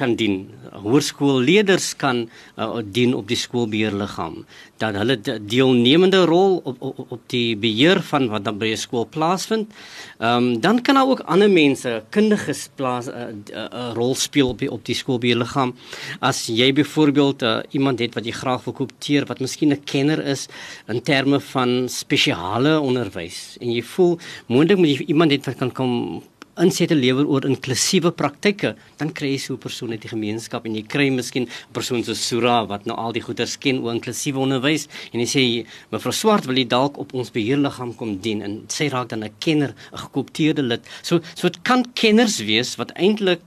kan 0.00 0.16
dien. 0.16 0.48
Hoërskoolleerders 0.80 1.92
kan 2.00 2.24
uh, 2.56 2.80
dien 2.84 3.12
op 3.18 3.28
die 3.28 3.36
skoolbeheerliggaam. 3.36 4.44
Dat 4.80 4.96
hulle 4.96 5.18
deelnemende 5.20 6.22
rol 6.30 6.60
op, 6.64 6.76
op 6.80 6.98
op 7.10 7.22
die 7.32 7.56
beheer 7.58 8.00
van 8.10 8.28
wat 8.32 8.44
dan 8.44 8.58
by 8.58 8.70
'n 8.72 8.80
skool 8.80 9.06
plaasvind. 9.16 9.72
Ehm 10.18 10.36
um, 10.36 10.60
dan 10.60 10.82
kan 10.82 10.94
daar 10.94 11.08
ook 11.08 11.20
ander 11.20 11.50
mense, 11.50 12.02
kundiges 12.10 12.68
plaas 12.74 13.06
'n 13.06 13.10
uh, 13.10 13.56
uh, 13.56 13.66
uh, 13.72 13.90
rol 13.94 14.14
speel 14.14 14.48
op 14.48 14.58
die, 14.58 14.70
op 14.70 14.84
die 14.84 14.94
skoolbeheerliggaam. 14.94 15.74
As 16.20 16.46
jy 16.46 16.72
byvoorbeeld 16.72 17.42
uh, 17.42 17.58
iemand 17.70 17.98
het 17.98 18.14
wat 18.14 18.24
jy 18.24 18.32
graag 18.32 18.64
wil 18.64 18.74
koopteer 18.74 19.26
wat 19.26 19.40
miskien 19.40 19.72
'n 19.72 19.84
kenner 19.84 20.24
is 20.26 20.48
in 20.86 21.02
terme 21.02 21.40
van 21.40 21.88
spesiale 21.88 22.80
onderwys 22.80 23.56
en 23.60 23.72
jy 23.72 23.82
voel 23.82 24.18
moontlik 24.46 24.78
moet 24.78 24.88
jy 24.88 25.04
iemand 25.06 25.30
het 25.30 25.46
wat 25.46 25.56
kan 25.56 25.72
kom 25.72 26.22
insette 26.58 26.94
lewer 26.94 27.26
oor 27.26 27.46
inklusiewe 27.46 28.10
praktyke, 28.16 28.74
dan 28.98 29.12
kry 29.14 29.32
jy 29.32 29.38
so 29.38 29.54
'n 29.54 29.58
persoon 29.58 29.92
uit 29.92 30.02
die 30.02 30.08
gemeenskap 30.08 30.66
en 30.66 30.74
jy 30.74 30.82
kry 30.82 31.10
miskien 31.10 31.44
'n 31.44 31.72
persoon 31.72 32.02
so 32.04 32.14
Sura 32.14 32.66
wat 32.66 32.86
nou 32.86 32.96
al 32.96 33.12
die 33.12 33.22
goeders 33.22 33.56
ken 33.56 33.80
oor 33.80 33.94
inklusiewe 33.94 34.38
onderwys 34.38 34.88
en 35.12 35.20
jy 35.20 35.26
sê 35.26 35.66
mevrou 35.92 36.12
Swart 36.12 36.46
wil 36.46 36.56
jy 36.56 36.66
dalk 36.66 36.98
op 36.98 37.14
ons 37.14 37.30
beheerliggaam 37.30 37.94
kom 37.96 38.18
dien 38.20 38.42
en 38.42 38.64
sy 38.68 38.88
raak 38.88 39.08
dan 39.08 39.24
'n 39.24 39.34
kenner, 39.38 39.74
'n 39.92 39.98
gekoopteerde 39.98 40.62
lid. 40.62 40.82
So 41.02 41.20
so 41.34 41.48
dit 41.48 41.62
kan 41.62 41.84
kenners 41.94 42.40
wees 42.40 42.76
wat 42.76 42.92
eintlik 42.96 43.40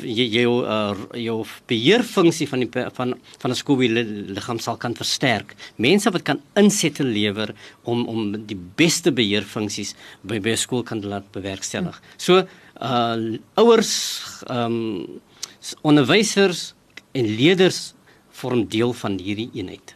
jou 0.00 0.64
uh, 0.64 0.94
jou 1.18 1.44
beheerfunksie 1.66 2.48
van 2.48 2.64
die 2.64 2.68
van 2.70 3.14
van 3.38 3.50
'n 3.50 3.54
skoolliggaam 3.54 4.58
sal 4.58 4.76
kan 4.76 4.94
versterk. 4.94 5.54
Mense 5.76 6.10
wat 6.10 6.22
kan 6.22 6.40
insette 6.54 7.04
lewer 7.04 7.54
om 7.82 8.06
om 8.06 8.46
die 8.46 8.58
beste 8.76 9.12
beheerfunksies 9.12 9.94
by 10.22 10.40
by 10.40 10.50
'n 10.50 10.56
skool 10.56 10.82
kan 10.82 11.02
laat 11.02 11.30
bewerkstellig. 11.32 12.00
So 12.16 12.46
uh 12.80 13.38
ouers 13.54 14.22
ehm 14.46 14.72
um, 14.72 15.20
onderwysers 15.82 16.74
en 17.12 17.26
leerders 17.36 17.94
vorm 18.30 18.66
deel 18.68 18.92
van 18.92 19.18
hierdie 19.18 19.50
eenheid. 19.54 19.94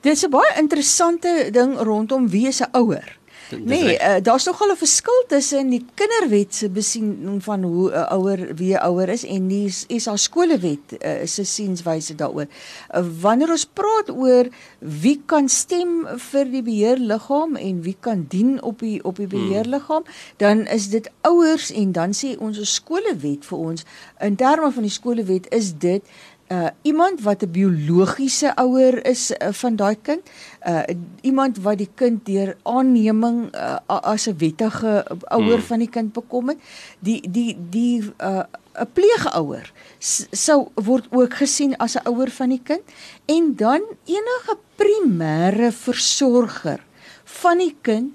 Dit 0.00 0.12
is 0.12 0.24
'n 0.24 0.30
baie 0.30 0.58
interessante 0.58 1.48
ding 1.52 1.78
rondom 1.78 2.28
wie 2.28 2.52
se 2.52 2.66
ouer. 2.72 3.17
Nee, 3.56 3.96
uh, 3.96 4.16
daar's 4.22 4.44
nogal 4.44 4.70
'n 4.72 4.76
verskil 4.76 5.24
tussen 5.26 5.70
die 5.70 5.84
kinderwet 5.94 6.54
se 6.54 6.68
besiening 6.70 7.42
van 7.42 7.62
hoe 7.62 7.90
'n 7.90 7.94
uh, 7.94 8.12
ouer 8.12 8.54
wie 8.54 8.74
'n 8.74 8.82
ouer 8.82 9.08
is 9.08 9.24
en 9.24 9.48
die 9.48 9.74
is 9.86 10.06
haar 10.06 10.18
skolewet 10.18 10.92
uh, 10.98 11.24
se 11.24 11.44
sienswyse 11.44 12.14
daaroor. 12.14 12.46
Uh, 12.94 13.04
wanneer 13.20 13.50
ons 13.50 13.64
praat 13.64 14.10
oor 14.10 14.48
wie 14.78 15.22
kan 15.26 15.48
stem 15.48 16.06
vir 16.16 16.44
die 16.44 16.62
beheerliggaam 16.62 17.56
en 17.56 17.82
wie 17.82 17.96
kan 18.00 18.26
dien 18.28 18.62
op 18.62 18.78
die 18.78 19.04
op 19.04 19.16
die 19.16 19.26
hmm. 19.26 19.48
beheerliggaam, 19.48 20.02
hmm. 20.04 20.12
dan 20.36 20.66
is 20.66 20.88
dit 20.88 21.10
ouers 21.20 21.72
en 21.72 21.92
dan 21.92 22.12
sê 22.12 22.36
ons 22.38 22.74
skolewet 22.74 23.44
vir 23.44 23.58
ons 23.58 23.84
in 24.20 24.36
terme 24.36 24.72
van 24.72 24.82
die 24.82 24.92
skolewet 24.92 25.48
is 25.48 25.72
dit 25.78 26.02
uh 26.48 26.70
iemand 26.82 27.20
wat 27.20 27.42
'n 27.42 27.50
biologiese 27.50 28.54
ouer 28.56 29.04
is 29.06 29.30
uh, 29.30 29.52
van 29.52 29.76
daai 29.76 29.96
kind, 30.02 30.22
uh 30.66 30.82
iemand 31.20 31.58
wat 31.58 31.78
die 31.78 31.90
kind 31.94 32.26
deur 32.26 32.56
aanneming 32.62 33.54
uh, 33.54 33.76
as 33.86 34.28
'n 34.28 34.38
wettige 34.38 35.04
ouer 35.28 35.60
hmm. 35.60 35.68
van 35.68 35.78
die 35.78 35.88
kind 35.88 36.12
bekom 36.12 36.48
het, 36.48 36.58
die 37.00 37.20
die 37.30 37.56
die 37.70 38.02
uh 38.18 38.44
'n 38.78 38.92
pleegouer 38.92 39.72
sou 40.32 40.70
word 40.74 41.06
ook 41.10 41.34
gesien 41.42 41.76
as 41.76 41.96
'n 41.96 42.06
ouer 42.08 42.30
van 42.30 42.48
die 42.48 42.62
kind 42.62 42.84
en 43.26 43.54
dan 43.56 43.82
enige 44.04 44.54
primêre 44.76 45.72
versorger 45.72 46.80
van 47.24 47.58
die 47.58 47.76
kind 47.82 48.12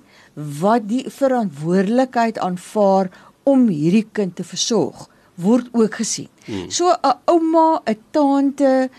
wat 0.62 0.88
die 0.88 1.06
verantwoordelikheid 1.10 2.40
aanvaar 2.40 3.12
om 3.44 3.68
hierdie 3.68 4.08
kind 4.12 4.36
te 4.36 4.44
versorg 4.44 5.10
word 5.36 5.70
ook 5.72 5.96
gesien. 5.96 6.30
Hmm. 6.46 6.70
So 6.70 6.92
'n 6.92 7.18
ouma, 7.26 7.82
'n 7.86 7.98
tante 8.12 8.90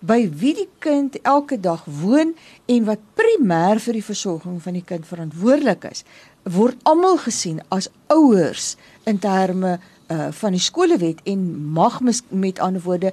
by 0.00 0.30
wie 0.30 0.54
die 0.54 0.68
kind 0.78 1.20
elke 1.22 1.60
dag 1.60 1.84
woon 1.84 2.34
en 2.66 2.84
wat 2.84 2.98
primêr 3.14 3.80
vir 3.80 3.92
die 3.92 4.04
versorging 4.04 4.62
van 4.62 4.72
die 4.72 4.84
kind 4.84 5.06
verantwoordelik 5.06 5.84
is, 5.84 6.04
word 6.42 6.76
almal 6.82 7.18
gesien 7.18 7.60
as 7.68 7.88
ouers 8.06 8.76
in 9.04 9.18
terme 9.18 9.78
uh, 10.08 10.28
van 10.30 10.52
die 10.52 10.60
skolewet 10.60 11.20
en 11.24 11.44
mag 11.72 12.00
mis, 12.00 12.22
met 12.28 12.58
ander 12.58 12.82
woorde 12.82 13.12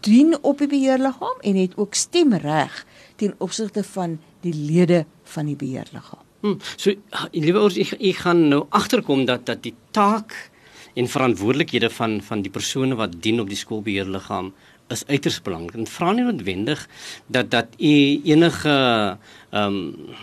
dien 0.00 0.36
op 0.42 0.58
die 0.58 0.68
beheerliggaam 0.68 1.40
en 1.40 1.56
het 1.56 1.76
ook 1.76 1.94
stemreg 1.94 2.86
ten 3.16 3.34
opsigte 3.38 3.84
van 3.84 4.18
die 4.40 4.54
lede 4.54 5.04
van 5.22 5.46
die 5.46 5.56
beheerliggaam. 5.56 6.24
Hmm. 6.40 6.56
So 6.76 6.94
liewe 7.32 7.58
ouers, 7.58 7.76
ek, 7.76 7.92
ek 8.00 8.22
gaan 8.24 8.46
nou 8.48 8.64
agterkom 8.70 9.26
dat 9.28 9.44
dat 9.46 9.62
die 9.62 9.74
taak 9.92 10.50
en 10.94 11.08
verantwoordelikhede 11.08 11.90
van 11.90 12.20
van 12.22 12.42
die 12.42 12.50
persone 12.50 12.94
wat 12.94 13.22
dien 13.22 13.40
op 13.40 13.48
die 13.48 13.58
skoolbeheerliggaam 13.58 14.52
is 14.90 15.04
uiters 15.06 15.38
belangrik. 15.42 15.76
En 15.78 15.86
vra 15.86 16.12
nie 16.12 16.24
noodwendig 16.26 16.88
dat 17.26 17.50
dat 17.50 17.66
u 17.78 17.94
enige 18.24 18.76
ehm 19.50 19.64
um, 19.66 20.16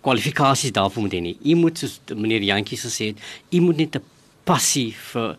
kwalifikasies 0.00 0.72
daarvoor 0.72 1.02
moet 1.02 1.12
hê 1.12 1.20
nie. 1.20 1.36
U 1.42 1.54
moet 1.54 1.78
soos 1.78 1.98
meneer 2.14 2.42
Jantjie 2.46 2.78
gesê 2.78 3.10
het, 3.10 3.18
u 3.50 3.60
moet 3.60 3.76
net 3.76 3.96
'n 3.96 4.04
passie 4.44 4.94
vir 5.12 5.36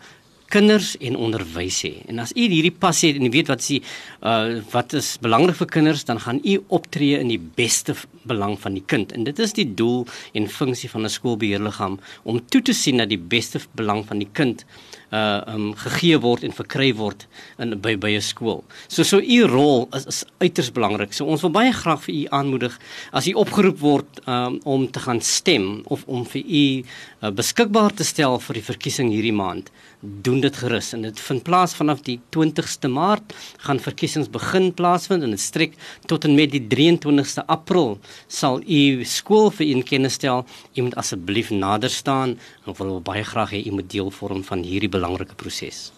kinders 0.50 0.96
en 1.00 1.16
onderwys 1.16 1.82
hê. 1.86 1.94
En 2.10 2.20
as 2.24 2.34
u 2.36 2.48
hierdie 2.48 2.74
passie 2.74 3.12
het 3.12 3.20
en 3.22 3.30
u 3.30 3.32
weet 3.34 3.52
wat 3.52 3.64
is 3.64 3.80
uh 4.22 4.60
wat 4.74 4.94
is 4.94 5.16
belangrik 5.22 5.58
vir 5.62 5.72
kinders, 5.78 6.06
dan 6.06 6.20
gaan 6.20 6.42
u 6.44 6.60
optree 6.68 7.20
in 7.20 7.32
die 7.32 7.40
beste 7.40 7.96
belang 8.30 8.58
van 8.60 8.74
die 8.74 8.86
kind. 8.86 9.12
En 9.12 9.24
dit 9.24 9.40
is 9.40 9.54
die 9.54 9.68
doel 9.74 10.06
en 10.34 10.50
funksie 10.50 10.90
van 10.90 11.06
'n 11.06 11.10
skoolbeheerliggaam 11.10 12.00
om 12.24 12.46
toe 12.46 12.62
te 12.62 12.74
sien 12.74 12.98
dat 12.98 13.10
die 13.10 13.22
beste 13.22 13.60
belang 13.76 14.06
van 14.06 14.18
die 14.20 14.30
kind 14.32 14.66
uh 14.66 14.89
um 15.12 15.74
gegee 15.76 16.20
word 16.22 16.44
en 16.44 16.54
verkry 16.54 16.92
word 16.96 17.26
in 17.58 17.76
by 17.82 17.96
by 17.96 18.12
'n 18.16 18.22
skool. 18.22 18.64
So 18.88 19.04
so 19.04 19.20
u 19.20 19.48
rol 19.48 19.88
is, 19.94 20.06
is 20.06 20.24
uiters 20.40 20.72
belangrik. 20.72 21.14
So 21.14 21.26
ons 21.26 21.42
wil 21.42 21.52
baie 21.52 21.74
graag 21.74 22.04
vir 22.04 22.16
u 22.16 22.26
aanmoedig 22.30 22.80
as 23.12 23.28
u 23.28 23.34
opgeroep 23.34 23.80
word 23.80 24.22
um 24.28 24.60
om 24.64 24.92
te 24.92 25.00
gaan 25.00 25.22
stem 25.22 25.82
of 25.86 26.04
om 26.08 26.26
vir 26.26 26.44
u 26.46 26.84
uh, 27.22 27.32
beskikbaar 27.32 27.94
te 27.94 28.04
stel 28.04 28.40
vir 28.40 28.60
die 28.60 28.66
verkiesing 28.66 29.12
hierdie 29.12 29.36
maand. 29.36 29.72
Doen 30.02 30.40
dit 30.42 30.56
gerus 30.56 30.94
en 30.96 31.02
dit 31.02 31.20
vind 31.20 31.44
plaas 31.44 31.74
vanaf 31.76 32.04
die 32.06 32.20
20ste 32.36 32.88
Maart 32.88 33.34
gaan 33.66 33.80
verkiesings 33.80 34.30
begin 34.32 34.72
plaasvind 34.74 35.24
en 35.24 35.36
dit 35.36 35.42
strek 35.42 35.76
tot 36.08 36.26
en 36.26 36.36
met 36.36 36.52
die 36.52 36.62
23ste 36.62 37.44
April 37.48 37.98
sal 38.28 38.62
u 38.64 39.04
skool 39.04 39.50
vir 39.52 39.68
u 39.68 39.82
kennis 39.82 40.20
stel. 40.20 40.46
U 40.78 40.82
moet 40.82 40.96
asseblief 40.96 41.52
nader 41.52 41.90
staan 41.90 42.38
en 42.66 42.78
wil 42.78 43.02
baie 43.02 43.24
graag 43.24 43.52
hê 43.56 43.64
u 43.68 43.76
moet 43.80 43.90
deel 43.92 44.12
vorm 44.12 44.44
van 44.44 44.64
hierdie 44.64 44.92
belangrike 45.00 45.38
proses. 45.40 45.90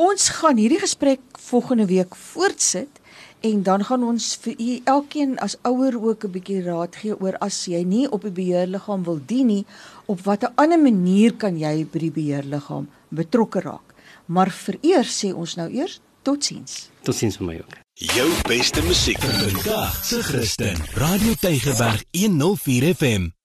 Ons 0.00 0.30
gaan 0.40 0.56
hierdie 0.56 0.80
gesprek 0.80 1.20
volgende 1.50 1.86
week 1.90 2.16
voortsit 2.16 3.00
en 3.44 3.62
dan 3.64 3.84
gaan 3.84 4.04
ons 4.04 4.26
vir 4.42 4.54
u 4.56 4.80
elkeen 4.94 5.36
as 5.44 5.56
ouer 5.68 5.96
ook 5.96 6.24
'n 6.24 6.32
bietjie 6.36 6.62
raad 6.62 6.96
gee 6.96 7.14
oor 7.20 7.36
as 7.40 7.64
jy 7.64 7.82
nie 7.84 8.10
op 8.10 8.22
die 8.22 8.36
beheerliggaam 8.40 9.04
wil 9.04 9.20
dien 9.26 9.46
nie, 9.46 9.64
op 10.06 10.20
watter 10.20 10.52
ander 10.54 10.78
manier 10.78 11.32
kan 11.34 11.58
jy 11.58 11.86
by 11.92 11.98
die 11.98 12.10
beheerliggaam 12.10 12.88
betrokke 13.08 13.60
raak. 13.60 13.94
Maar 14.26 14.50
vereers 14.50 15.24
sê 15.24 15.34
ons 15.34 15.56
nou 15.56 15.68
eers 15.70 16.00
totsiens. 16.22 16.90
Totsiens 17.02 17.36
vir 17.36 17.46
my 17.46 17.56
ook. 17.56 17.76
Jou 17.94 18.30
beste 18.48 18.82
musiek 18.82 19.18
vir 19.20 19.50
vandag 19.50 20.04
se 20.04 20.22
Christen. 20.22 20.76
Radio 20.94 21.34
Tygerberg 21.34 22.04
104 22.12 22.94
FM. 22.94 23.39